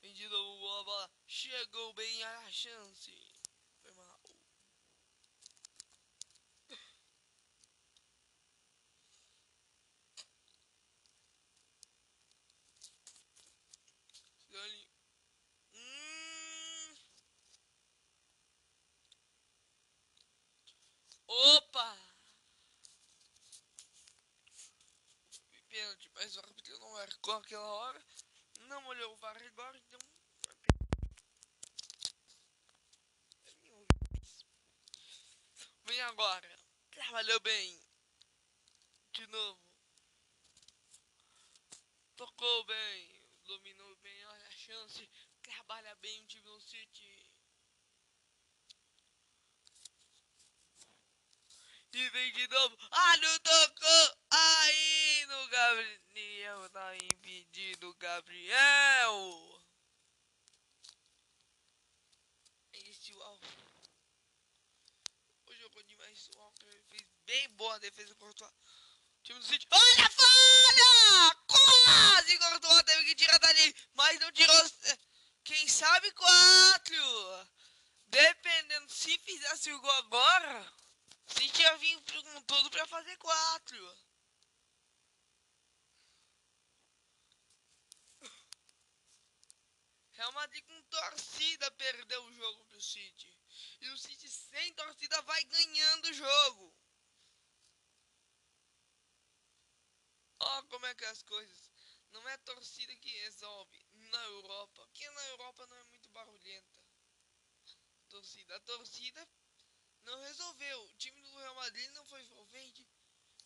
[0.00, 3.27] Vendido boa bola, chegou bem a chance.
[37.10, 37.80] Valeu bem.
[39.12, 39.60] De novo.
[42.16, 43.22] Tocou bem.
[43.44, 44.26] Dominou bem.
[44.26, 45.08] Olha a chance.
[45.42, 47.32] Trabalha bem o time do City.
[51.92, 52.76] E vem de novo.
[52.90, 54.18] Ah, o tocou.
[54.30, 56.70] Aí no Gabriel.
[56.70, 59.64] Tá impedido, Gabriel.
[62.72, 63.40] Esse o
[65.46, 66.87] Hoje eu vou demais o Walker
[67.28, 69.66] bem boa a defesa contra o time do City.
[69.70, 71.36] Olha a falha!
[71.46, 72.84] Quase cortou.
[72.84, 73.76] Teve que tirar dali.
[73.92, 74.70] Mas não tirou.
[75.44, 77.48] Quem sabe quatro.
[78.06, 80.72] Dependendo se fizesse o gol agora.
[81.26, 83.98] Se tinha vindo com tudo pra fazer quatro.
[90.12, 93.38] Real Madrid com torcida perdeu o jogo pro City.
[93.82, 96.77] E o City sem torcida vai ganhando o jogo.
[100.40, 101.70] Ó oh, como é que é as coisas.
[102.12, 104.82] Não é torcida que resolve na Europa.
[104.86, 106.84] Porque na Europa não é muito barulhenta.
[108.08, 108.56] Torcida.
[108.56, 109.28] A torcida
[110.04, 110.84] não resolveu.
[110.84, 112.86] O time do Real Madrid não foi envolvente.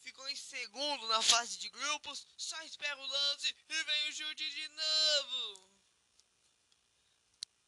[0.00, 2.26] Ficou em segundo na fase de grupos.
[2.36, 5.72] Só espera o lance e vem o chute de novo.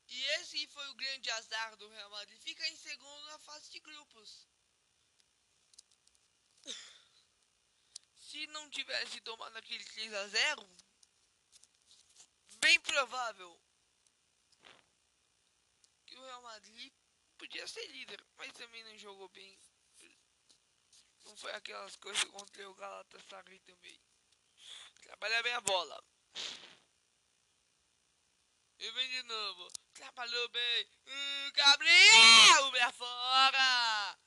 [0.08, 2.40] E esse foi o grande azar do Real Madrid.
[2.40, 4.46] Fica em segundo na fase de grupos.
[8.34, 10.68] Se não tivesse tomado aquele 3 a 0
[12.56, 13.60] bem provável
[16.04, 16.92] que o Real Madrid
[17.38, 19.56] podia ser líder, mas também não jogou bem.
[21.26, 24.02] Não foi aquelas coisas contra o Galatasaray também.
[25.00, 26.04] Trabalha bem a bola.
[28.80, 29.70] E vem de novo.
[29.92, 30.88] Trabalhou bem.
[31.06, 34.18] Hum, Gabriel pra fora.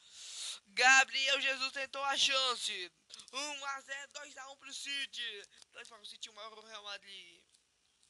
[0.67, 2.89] Gabriel Jesus tentou a chance.
[3.33, 5.47] 1 a 0, 2 a 1 pro City.
[5.73, 7.43] 2 para o City, 1 para o Real Madrid.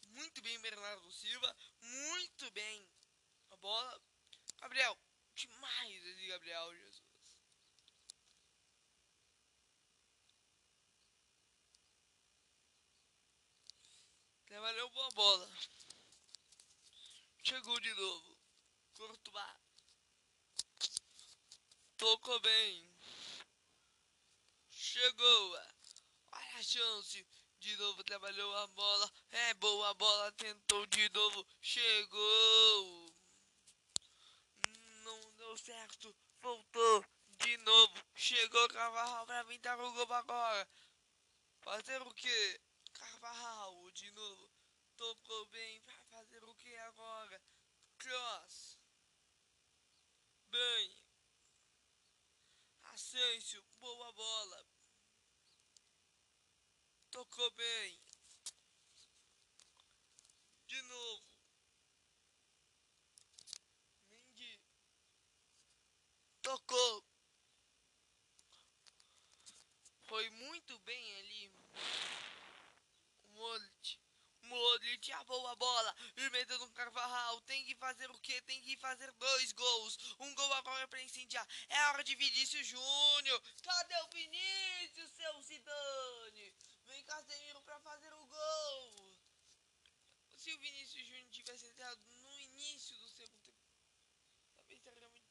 [0.10, 1.56] Muito bem, Bernardo Silva.
[1.82, 2.90] Muito bem.
[3.50, 4.02] A bola
[4.60, 4.98] Gabriel,
[5.36, 7.04] demais esse Gabriel Jesus.
[14.48, 15.52] Trabalhou boa bola.
[17.44, 18.38] Chegou de novo.
[18.96, 19.58] Courtois.
[21.98, 22.97] Tocou bem.
[24.98, 25.52] Chegou.
[25.52, 27.28] Olha a chance.
[27.60, 29.12] De novo trabalhou a bola.
[29.30, 30.32] É boa a bola.
[30.34, 31.46] Tentou de novo.
[31.62, 33.08] Chegou
[35.58, 37.06] certo, voltou
[37.40, 40.70] de novo, chegou Carvajal pra vir dar o gol agora.
[41.62, 42.62] Fazer o que?
[42.94, 44.50] Carvajal de novo,
[44.96, 47.42] tocou bem, vai fazer o que agora?
[47.98, 48.80] Cross,
[50.50, 51.04] bem,
[52.84, 54.66] Asensio, boa bola,
[57.18, 58.00] tocou bem,
[60.68, 61.26] de novo.
[66.44, 67.04] tocou.
[70.04, 71.52] Foi muito bem ali.
[73.24, 74.00] O Modric.
[74.44, 77.42] Modric avou a bola e meteu no Carvajal.
[77.42, 78.40] Tem que fazer o que?
[78.44, 79.98] Tem que fazer dois gols.
[80.20, 81.46] Um gol agora para incendiar.
[81.68, 83.42] É hora de Vinícius Júnior.
[83.64, 86.67] Cadê o Vinícius, seu Zidane?
[87.08, 89.18] Casemiro para fazer o gol.
[90.36, 93.58] Se o Vinícius Júnior tivesse entrado no início do segundo tempo,
[94.56, 95.28] talvez seria muito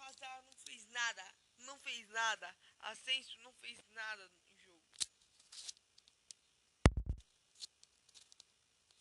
[0.00, 1.34] Hazard não fez nada.
[1.58, 2.56] Não fez nada.
[2.80, 4.82] Ascenso não fez nada no jogo.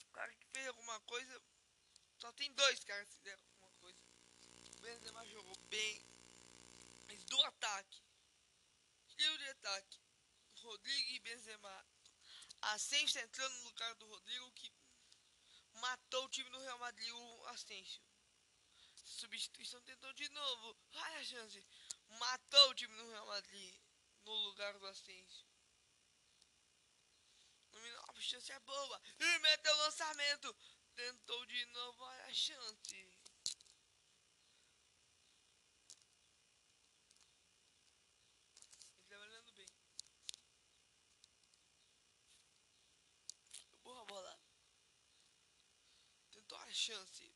[0.03, 1.41] O cara que fez alguma coisa.
[2.19, 3.99] Só tem dois caras que fizeram alguma coisa.
[4.77, 6.05] O Benzema jogou bem.
[7.07, 8.01] Mas do ataque.
[9.15, 10.08] Trio de ataque.
[10.63, 11.85] Rodrigo e Benzema.
[12.61, 14.71] Asensio entrando no lugar do Rodrigo que
[15.73, 18.01] matou o time do Real Madrid, o Asensio.
[19.05, 20.77] Substituição tentou de novo.
[20.93, 21.65] Olha a chance.
[22.09, 23.75] Matou o time do Real Madrid
[24.25, 25.47] no lugar do Asensio.
[28.19, 29.01] A chance é boa.
[29.19, 30.55] E meteu o lançamento.
[30.95, 32.03] Tentou de novo.
[32.03, 33.19] Olha a chance.
[39.07, 39.67] trabalhando bem.
[43.83, 44.39] Boa bola.
[46.31, 47.33] Tentou a chance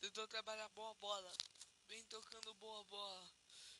[0.00, 1.32] do Tentou trabalhar boa bola.
[1.86, 3.32] Vem tocando boa bola.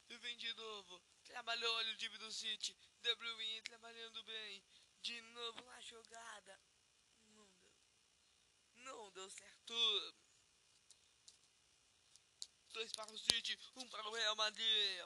[0.08, 1.02] E vem de novo.
[1.24, 2.76] Trabalhou olha o time do City.
[3.02, 4.64] De Bruyne trabalhando bem.
[5.02, 6.60] De novo na jogada.
[7.24, 7.72] Não deu.
[8.76, 9.74] Não deu certo.
[12.68, 13.58] Dois para o City.
[13.74, 15.02] Um para o Real Madrid.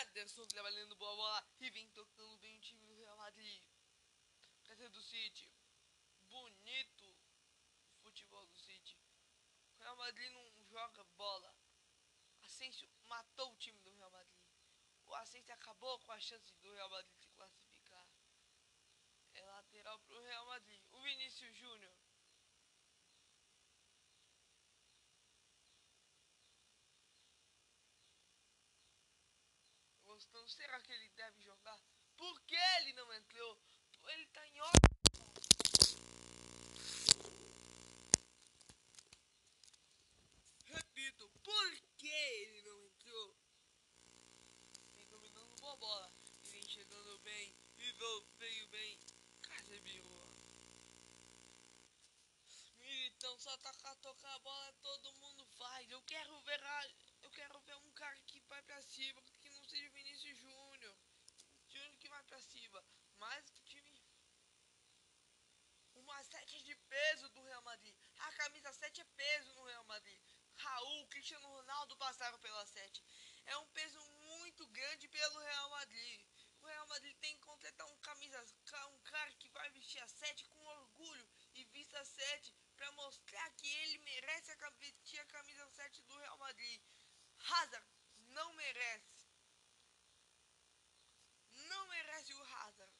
[0.00, 3.62] Ederson trabalhando boa bola e vem tocando bem o time do Real Madrid.
[4.64, 5.52] Cadê do City?
[6.22, 7.14] Bonito
[7.94, 8.98] o futebol do City.
[9.76, 11.54] O Real Madrid não joga bola.
[12.42, 14.44] Asensio matou o time do Real Madrid.
[15.06, 18.06] O Asensio acabou com a chance do Real Madrid se classificar.
[19.32, 20.82] É lateral pro Real Madrid.
[20.92, 21.96] O Vinícius Júnior
[30.02, 30.48] gostando.
[30.48, 31.80] Será que ele deve jogar?
[32.16, 33.58] Por que ele não entrou?
[34.06, 34.94] Ele tá em ordem.
[40.66, 43.36] Repito, por que ele não entrou?
[44.94, 46.12] Vem dominando boa bola.
[46.44, 47.54] Vem chegando bem.
[47.78, 47.92] E
[48.38, 48.98] veio bem.
[49.42, 50.24] Casemiro.
[52.78, 55.90] Militão só tacar, tocar a bola, todo mundo faz.
[55.90, 56.90] Eu quero ver a,
[57.22, 59.22] eu quero ver um cara que vai pra cima,
[59.68, 60.96] seja o Vinícius Júnior.
[61.68, 62.84] Júnior que vai pra cima.
[63.18, 64.02] Mas o time.
[65.94, 67.94] Uma 7 de peso do Real Madrid.
[68.18, 70.33] A camisa 7 é peso no Real Madrid.
[70.64, 73.04] Raul, Cristiano Ronaldo passaram pela 7.
[73.46, 76.24] É um peso muito grande pelo Real Madrid.
[76.62, 78.42] O Real Madrid tem que contratar um camisa,
[78.88, 83.50] um cara que vai vestir a 7 com orgulho e vista a 7 para mostrar
[83.52, 86.80] que ele merece vestir a camisa 7 do Real Madrid.
[87.38, 87.86] Hazard
[88.28, 89.14] não merece
[91.68, 92.92] não merece o Hazard.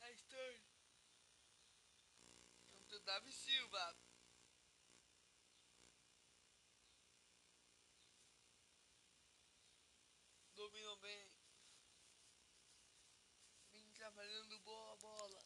[0.00, 0.62] Hashtag.
[2.70, 3.96] Então, Davi Silva.
[10.54, 11.30] Dominou bem.
[13.72, 15.42] Vem trabalhando boa bola.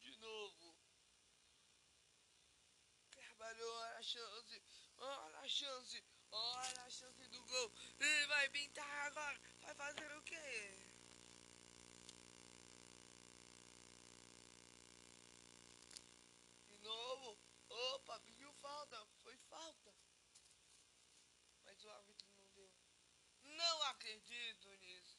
[0.00, 0.76] De novo.
[3.10, 4.62] Trabalhou a chance.
[4.98, 6.04] Olha a chance.
[6.30, 7.72] Olha a chance do gol.
[7.98, 9.40] E vai pintar agora.
[9.60, 10.88] Vai fazer o quê?
[16.68, 17.38] De novo.
[17.68, 19.06] Opa, pediu falta.
[19.22, 19.94] Foi falta.
[21.64, 22.70] Mas o árbitro não deu.
[23.44, 25.18] Não acredito nisso.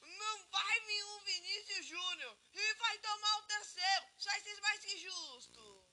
[0.00, 4.06] Não vai vir um Vinícius Júnior e vai tomar o terceiro.
[4.16, 4.30] Isso
[4.86, 5.86] que justo.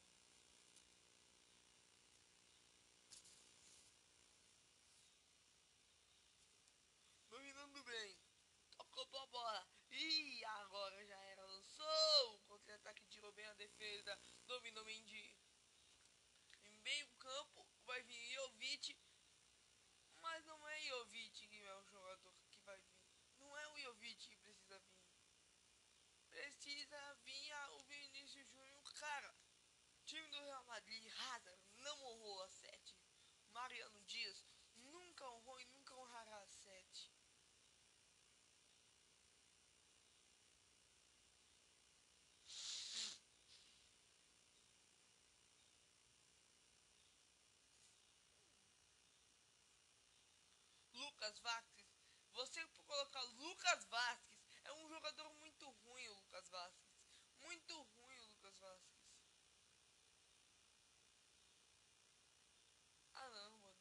[9.23, 9.67] a bola.
[9.91, 11.45] E agora já era.
[11.45, 12.39] Lançou.
[12.47, 14.19] Contra-ataque tirou bem a defesa.
[14.45, 15.35] Dominou Mendy.
[16.65, 18.97] Em meio campo vai vir Jovic.
[20.21, 23.01] Mas não é Jovic que é o jogador que vai vir.
[23.39, 25.03] Não é o Jovic que precisa vir.
[26.29, 28.93] Precisa vir o Vinícius Júnior.
[28.93, 29.35] Cara,
[30.05, 30.29] time
[30.87, 32.95] Hazard, não honrou a 7.
[33.51, 34.45] Mariano Dias
[34.75, 37.13] nunca honrou e nunca honrará a 7.
[50.93, 51.87] Lucas Vasquez,
[52.33, 56.93] você colocar Lucas Vasquez, é um jogador muito ruim o Lucas Vasquez.
[57.41, 58.93] Muito ruim o Lucas Vasquez.
[63.15, 63.79] Ah não, mano.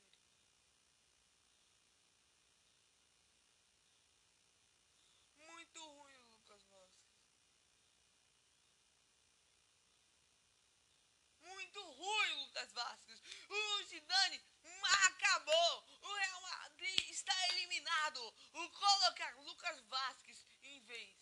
[5.36, 7.12] Muito ruim o Lucas Vasquez.
[11.74, 13.22] Muito ruim o Lucas Vasquez.
[13.48, 14.44] O Zidane
[15.06, 15.84] acabou.
[16.02, 18.34] O Real Madrid está eliminado.
[18.52, 21.16] O colocar Lucas Vasquez em vez.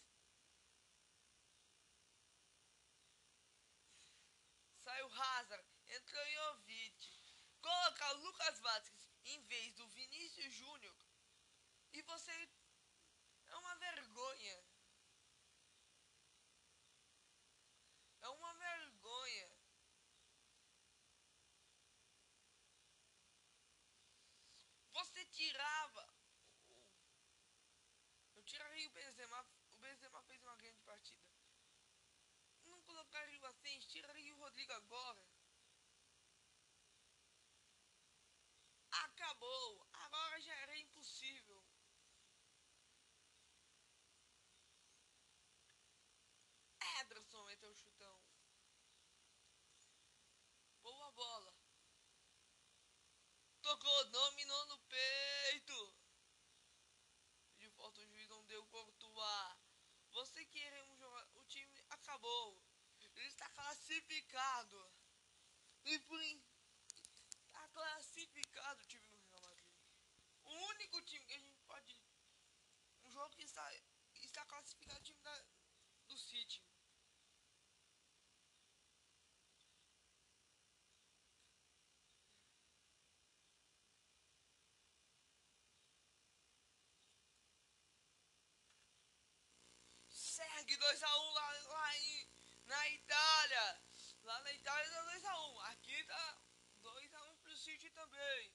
[4.82, 7.08] Saiu Hazard, entrou Jovic.
[7.62, 10.96] Colocar Lucas Vasquez em vez do Vinícius Júnior.
[11.92, 12.32] E você
[13.46, 14.64] é uma vergonha.
[18.22, 19.60] É uma vergonha.
[25.00, 26.06] Você tirava.
[28.34, 28.90] Eu tiraria o
[29.20, 29.46] Benzema.
[29.68, 31.28] O Benzema fez uma grande partida.
[32.64, 35.28] Não colocaria o Asens, tiraria o Rodrigo agora.
[38.90, 39.86] Acabou.
[39.92, 41.62] Agora já era impossível.
[47.00, 48.22] Ederson meteu o chutão.
[50.80, 51.54] Boa bola.
[53.60, 56.00] Tocou, dominou no peito.
[57.58, 59.00] De volta o juiz não deu Courtois.
[60.12, 61.28] Você queremos jogar.
[61.34, 61.82] O time
[62.20, 62.62] acabou.
[63.16, 64.92] Ele está classificado.
[65.84, 66.20] E por
[67.50, 69.66] tá classificado o time do Real Madrid.
[70.44, 72.00] O único time que a gente pode.
[73.04, 73.72] Um jogo que está,
[74.14, 75.44] está classificado o time da,
[76.08, 76.62] do City.
[90.40, 92.28] Segue 2x1 um lá, lá em,
[92.64, 93.80] na Itália.
[94.22, 95.50] Lá na Itália tá 2x1.
[95.50, 95.60] Um.
[95.60, 96.38] Aqui tá
[96.82, 98.54] 2x1 um pro City também.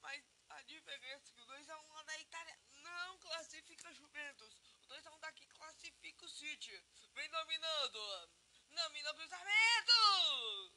[0.00, 4.56] Mas a diferença que o 2x1 um lá na Itália não classifica Juventus.
[4.82, 6.84] O 2x1 daqui classifica o City.
[7.14, 8.30] Vem dominando.
[8.70, 10.72] Domina o cruzamento.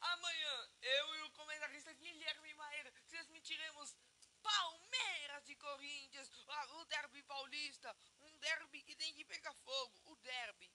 [0.00, 3.96] Amanhã, eu e o comentarista Guilherme Maia transmitiremos
[4.42, 6.30] Palmeiras e Corinthians,
[6.74, 10.70] o derby paulista, um derby que tem que pegar fogo, o derby.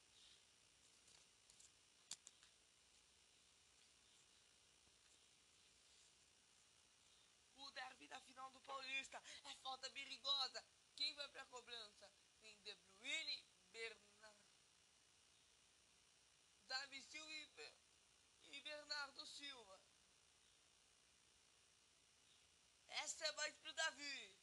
[7.56, 8.60] O derby da final do
[9.18, 10.64] É falta perigosa.
[10.96, 12.12] Quem vai pra cobrança?
[12.42, 14.42] Tem De Bruyne, Bernardo,
[16.68, 17.74] Davi Silva
[18.52, 19.80] e Bernardo Silva.
[22.90, 24.36] Essa é mais pro Davi.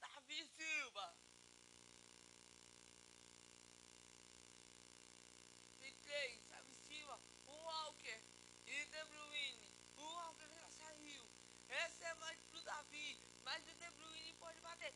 [0.00, 1.16] Davi Silva.
[5.78, 8.22] Tem três, Davi Silva, o Walker
[8.66, 9.70] e De Bruyne.
[9.96, 11.24] O Walker já saiu.
[11.68, 13.20] Essa é mais pro Davi.
[13.44, 14.92] Mas o De Bruyne pode bater.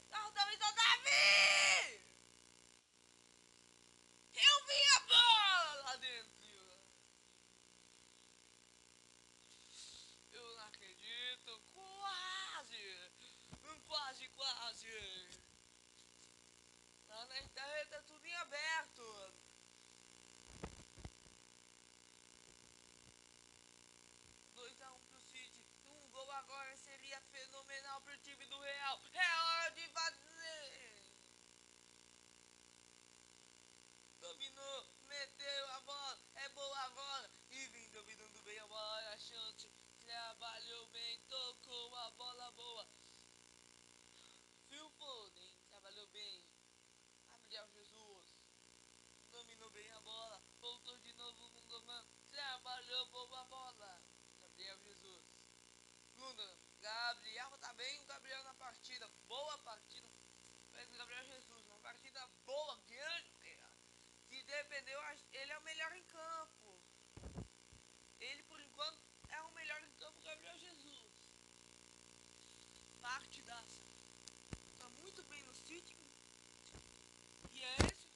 [0.51, 2.01] Ah, o Davi, o Davi!
[4.35, 6.41] Eu vi a bola lá dentro.
[13.91, 14.89] quase, quase.
[17.09, 19.33] Lá na Itália tá tudo em aberto.
[24.55, 25.65] Dois a um pro City.
[25.87, 29.01] Um gol agora seria fenomenal pro time do Real.
[29.13, 31.03] É hora de fazer.
[34.21, 36.19] Dominou, meteu a bola.
[36.35, 37.31] É boa agora.
[37.51, 39.13] E vem dominando bem a bola.
[39.13, 39.71] A chance.
[40.01, 43.01] Trabalhou bem, tocou a bola boa.
[44.71, 46.45] Phil Foden trabalhou bem.
[47.27, 48.39] Gabriel Jesus
[49.33, 50.41] dominou bem a bola.
[50.61, 52.07] Voltou de novo o Gundogan.
[52.31, 54.01] Trabalhou boa bola.
[54.41, 55.27] Gabriel Jesus.
[56.15, 56.57] Gundogan.
[56.81, 58.01] Gabriel tá bem.
[58.01, 59.09] O Gabriel na partida.
[59.27, 60.09] Boa partida.
[60.71, 61.67] Mas o Gabriel Jesus.
[61.67, 63.59] Uma partida boa, grande.
[64.29, 65.01] Que dependeu.
[65.33, 66.81] Ele é o melhor em campo.
[68.21, 70.23] Ele por enquanto é o melhor em campo.
[70.23, 71.11] Gabriel Jesus.
[73.03, 73.91] Partidaça
[75.11, 75.99] muito bem no sítio.
[77.53, 78.09] E é esse.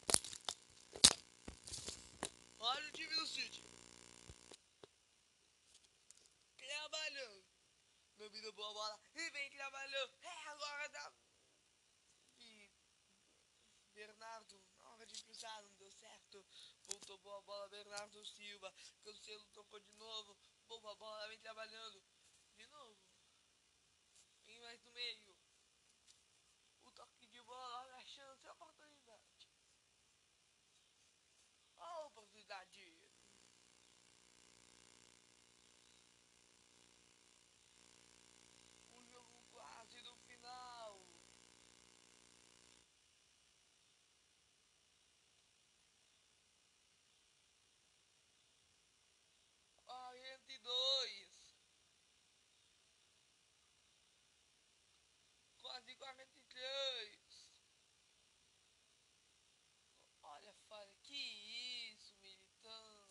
[2.58, 3.64] Olha o time do sítio.
[6.56, 7.44] Trabalhando.
[8.54, 9.00] Domina boa bola.
[9.14, 10.14] E vem trabalhando.
[10.22, 11.12] É agora da.
[12.38, 12.70] E.
[13.92, 16.44] Bernardo, na hora de cruzar, não deu certo.
[16.86, 18.74] Voltou boa bola, Bernardo Silva.
[19.02, 20.36] Cancelo tocou de novo.
[20.66, 22.02] Boa bola, vem trabalhando.
[22.56, 22.98] De novo.
[24.44, 25.44] Vem mais no meio
[26.94, 29.48] toque de bola, olha a chance, a oportunidade.
[31.76, 33.10] A oportunidade.
[38.92, 41.04] O jogo quase no final.
[49.84, 51.34] Quarenta e dois.
[56.06, 57.50] E três.
[60.22, 61.16] Olha, falha, que
[61.94, 63.08] isso, Militão.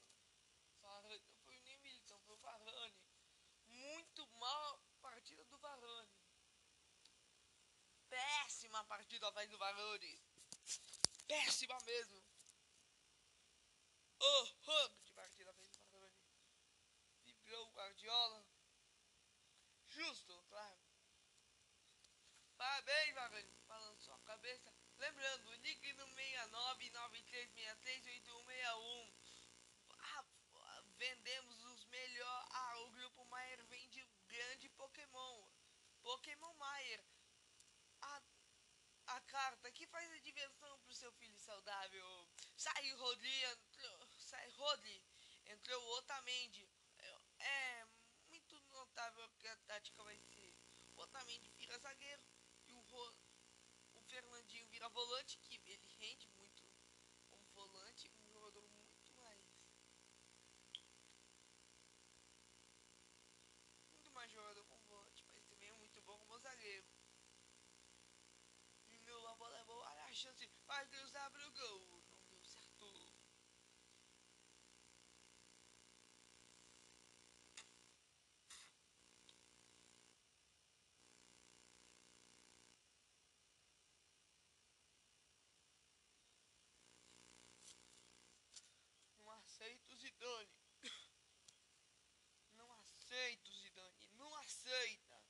[0.80, 3.03] Varane, não foi nem Militão, foi o Varane.
[3.65, 6.22] Muito mal a partida do Varane.
[8.10, 10.22] Péssima partida a do Varane.
[11.28, 12.24] Péssima mesmo.
[14.20, 14.45] Oh,
[15.03, 16.22] de partida a do Varane.
[17.24, 18.45] Vibrou o Guardiola.
[19.88, 20.94] Justo, claro.
[22.86, 24.74] Parabéns, Varane, falando sua cabeça.
[24.98, 29.14] Lembrando, ligue no 69 9363 8161.
[30.00, 30.26] Ah,
[30.98, 32.50] vendemos os melhores.
[32.52, 35.48] Ah, o Grupo Maier vende grande Pokémon.
[36.02, 37.06] Pokémon Maier.
[38.02, 38.22] A,
[39.08, 42.28] a carta que faz a diversão pro seu filho saudável.
[42.58, 45.02] Sai Rodri, entrou, sai Rodri,
[45.46, 46.70] entrou Otamendi.
[46.98, 47.88] É, é
[48.28, 50.54] muito notável que a tática vai ser.
[50.98, 52.33] Otamendi vira zagueiro
[54.84, 56.62] é volante que ele rende muito.
[57.32, 59.42] Um volante, um jogador muito mais.
[63.92, 66.86] Muito mais jogador com volante, mas também é muito bom como zagueiro.
[68.90, 71.93] E meu é boa, levou a chance vai cruzar abre o gol.
[90.24, 90.50] Zidane.
[92.54, 94.10] Não aceito Zidane.
[94.14, 95.22] Não aceita.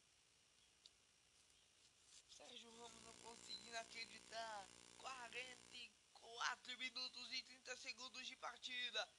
[2.29, 4.69] Sérgio Ramos não conseguindo acreditar.
[4.97, 9.09] 44 minutos e 30 segundos de partida.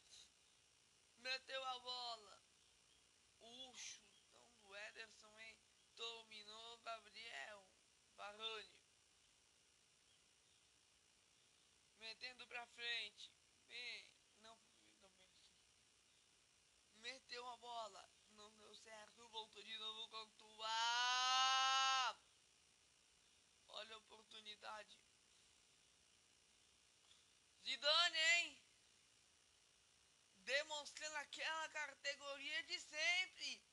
[1.16, 2.44] Meteu a bola.
[3.40, 5.59] O chutão do Ederson, hein?
[5.96, 7.68] Dominou Gabriel.
[8.14, 8.84] Varane.
[11.98, 13.32] Metendo pra frente.
[13.66, 14.09] Bem,
[14.40, 14.56] não,
[15.01, 15.55] não bem assim.
[17.05, 18.09] Meteu a bola.
[18.30, 19.28] Não deu certo.
[19.28, 22.20] Voltou de novo com Tuá.
[23.68, 25.02] Olha a oportunidade.
[27.62, 28.62] Zidane, hein?
[30.36, 33.64] Demonstrando aquela categoria de sempre.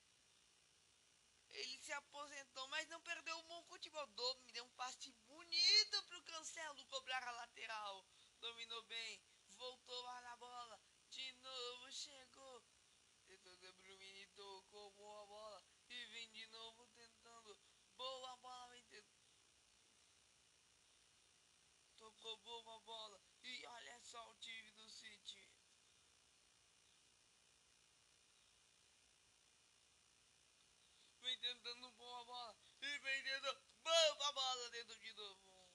[1.49, 4.07] Ele se aposentou, mas não perdeu o bom futebol.
[4.45, 8.07] Me deu um passe bonito pro Cancelo cobrar a lateral.
[8.39, 9.22] Dominou bem,
[9.57, 10.81] voltou lá na bola.
[11.09, 12.63] De novo chegou.
[13.27, 15.63] Tentou De Bruyne, tocou boa bola.
[15.89, 17.57] E vem de novo tentando.
[17.95, 19.22] Boa bola, vem tentando.
[21.97, 23.22] Tocou boa bola.
[23.44, 25.49] E olha só o time do City.
[31.22, 32.58] Vem tentando boa bola.
[32.82, 35.72] E vem tentando boa bola dentro de novo.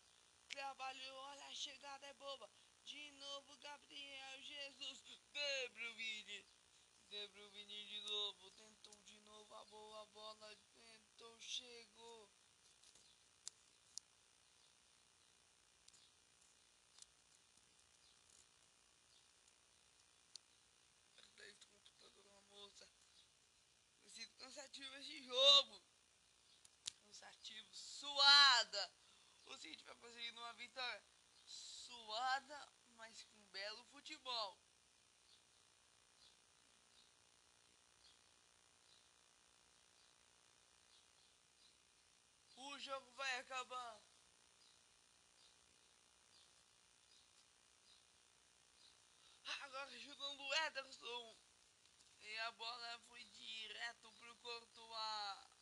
[0.48, 2.50] Trabalhou, olha a chegada é boba.
[2.82, 5.02] De novo Gabriel Jesus.
[5.02, 6.46] De Bruyne.
[7.10, 8.50] De Bruyne de novo.
[8.52, 10.56] Tentou de novo a boa bola.
[10.72, 12.30] Tentou, chegou.
[21.36, 22.88] Perdeu o computador uma moça.
[24.00, 25.82] Tem sido cansativo esse jogo.
[27.04, 27.74] Cansativo.
[28.56, 28.90] Suada.
[29.44, 31.04] O City vai conseguindo uma vitória
[31.44, 34.58] suada, mas com belo futebol.
[42.56, 44.00] O jogo vai acabar.
[49.60, 51.36] Agora ajudando o Ederson.
[52.20, 55.56] E a bola foi direto pro Courtois.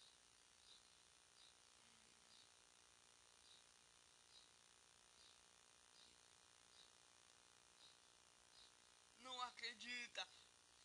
[9.25, 10.29] Não acredita.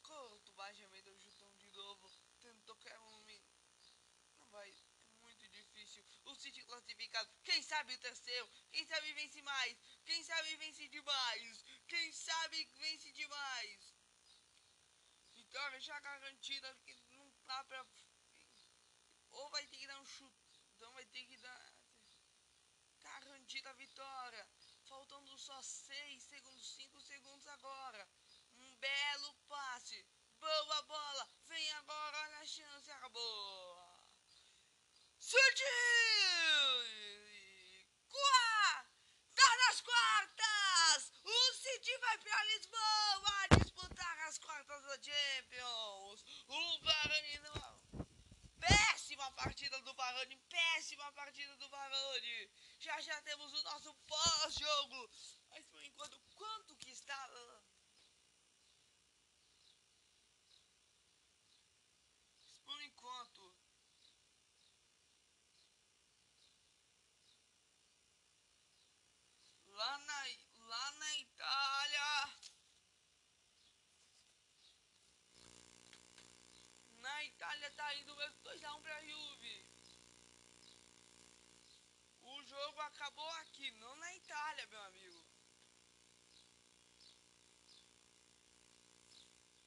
[0.02, 2.10] Courtois já meteu o chutão de novo.
[2.40, 3.26] Tentou criar um...
[4.40, 4.69] Não vai.
[4.69, 6.03] É muito difícil.
[6.30, 7.28] O City classificado.
[7.44, 8.48] Quem sabe o terceiro?
[8.72, 9.78] Quem sabe vence mais?
[10.06, 11.66] Quem sabe vence demais?
[11.88, 13.96] Quem sabe vence demais?
[15.34, 16.78] Vitória já garantida.
[16.86, 17.84] Que não tá pra...
[19.32, 20.94] Ou vai ter que dar um chutão.
[20.94, 21.74] Vai ter que dar...
[23.00, 24.48] Garantida a vitória.
[24.86, 28.08] Faltando só 6 segundos, 5 segundos agora.
[28.80, 30.06] belo passe.
[30.40, 31.28] Boa bola.
[31.48, 32.92] Vem agora, olha a chance.
[32.92, 33.89] Acabou.
[35.30, 35.64] City!
[38.10, 38.86] Qua!
[39.36, 41.14] Tá nas quartas!
[41.24, 46.26] O City vai pra Lisboa disputar as quartas da Champions.
[46.48, 48.08] O Varane não...
[48.60, 52.50] Péssima partida do Varane, péssima partida do Varane.
[52.80, 55.12] Já já temos o nosso pós-jogo.
[55.52, 57.30] Mas por enquanto, quanto que está...
[62.66, 63.54] Por enquanto,
[69.80, 70.20] lá na,
[70.68, 72.30] lá na Itália.
[77.00, 77.24] Na
[77.90, 79.68] Tá indo mesmo 2x1 pra Juve.
[82.22, 85.26] O jogo acabou aqui, não na Itália, meu amigo.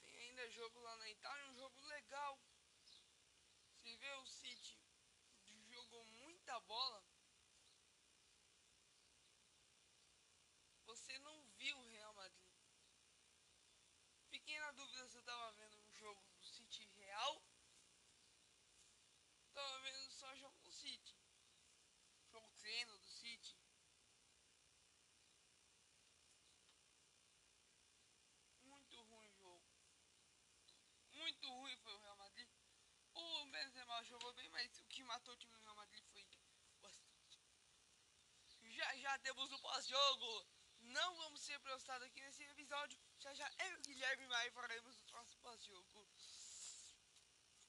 [0.03, 2.39] Tem ainda jogo lá na Itália, um jogo legal.
[3.81, 4.78] Se vê o City
[5.73, 7.05] jogou muita bola.
[10.85, 12.55] Você não viu o Real Madrid.
[14.31, 17.43] Fiquei na dúvida se eu tava vendo um jogo do City real.
[19.55, 21.15] Tava vendo só jogo do City.
[22.31, 23.57] Jogo treino do City.
[28.62, 29.62] Muito ruim o jogo.
[31.11, 32.49] Muito ruim foi o Real Madrid.
[33.15, 36.27] O Benzema jogou bem, mas o que matou o time do Real Madrid foi
[36.81, 37.41] bastante.
[38.77, 40.47] Já já temos o pós-jogo.
[40.81, 42.99] Não vamos ser prostados aqui nesse episódio.
[43.21, 46.11] Já já eu Guilherme Maia faremos o próximo pós-jogo.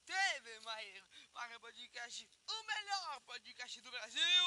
[0.04, 4.44] TV Maia para o podcast, o melhor podcast do Brasil.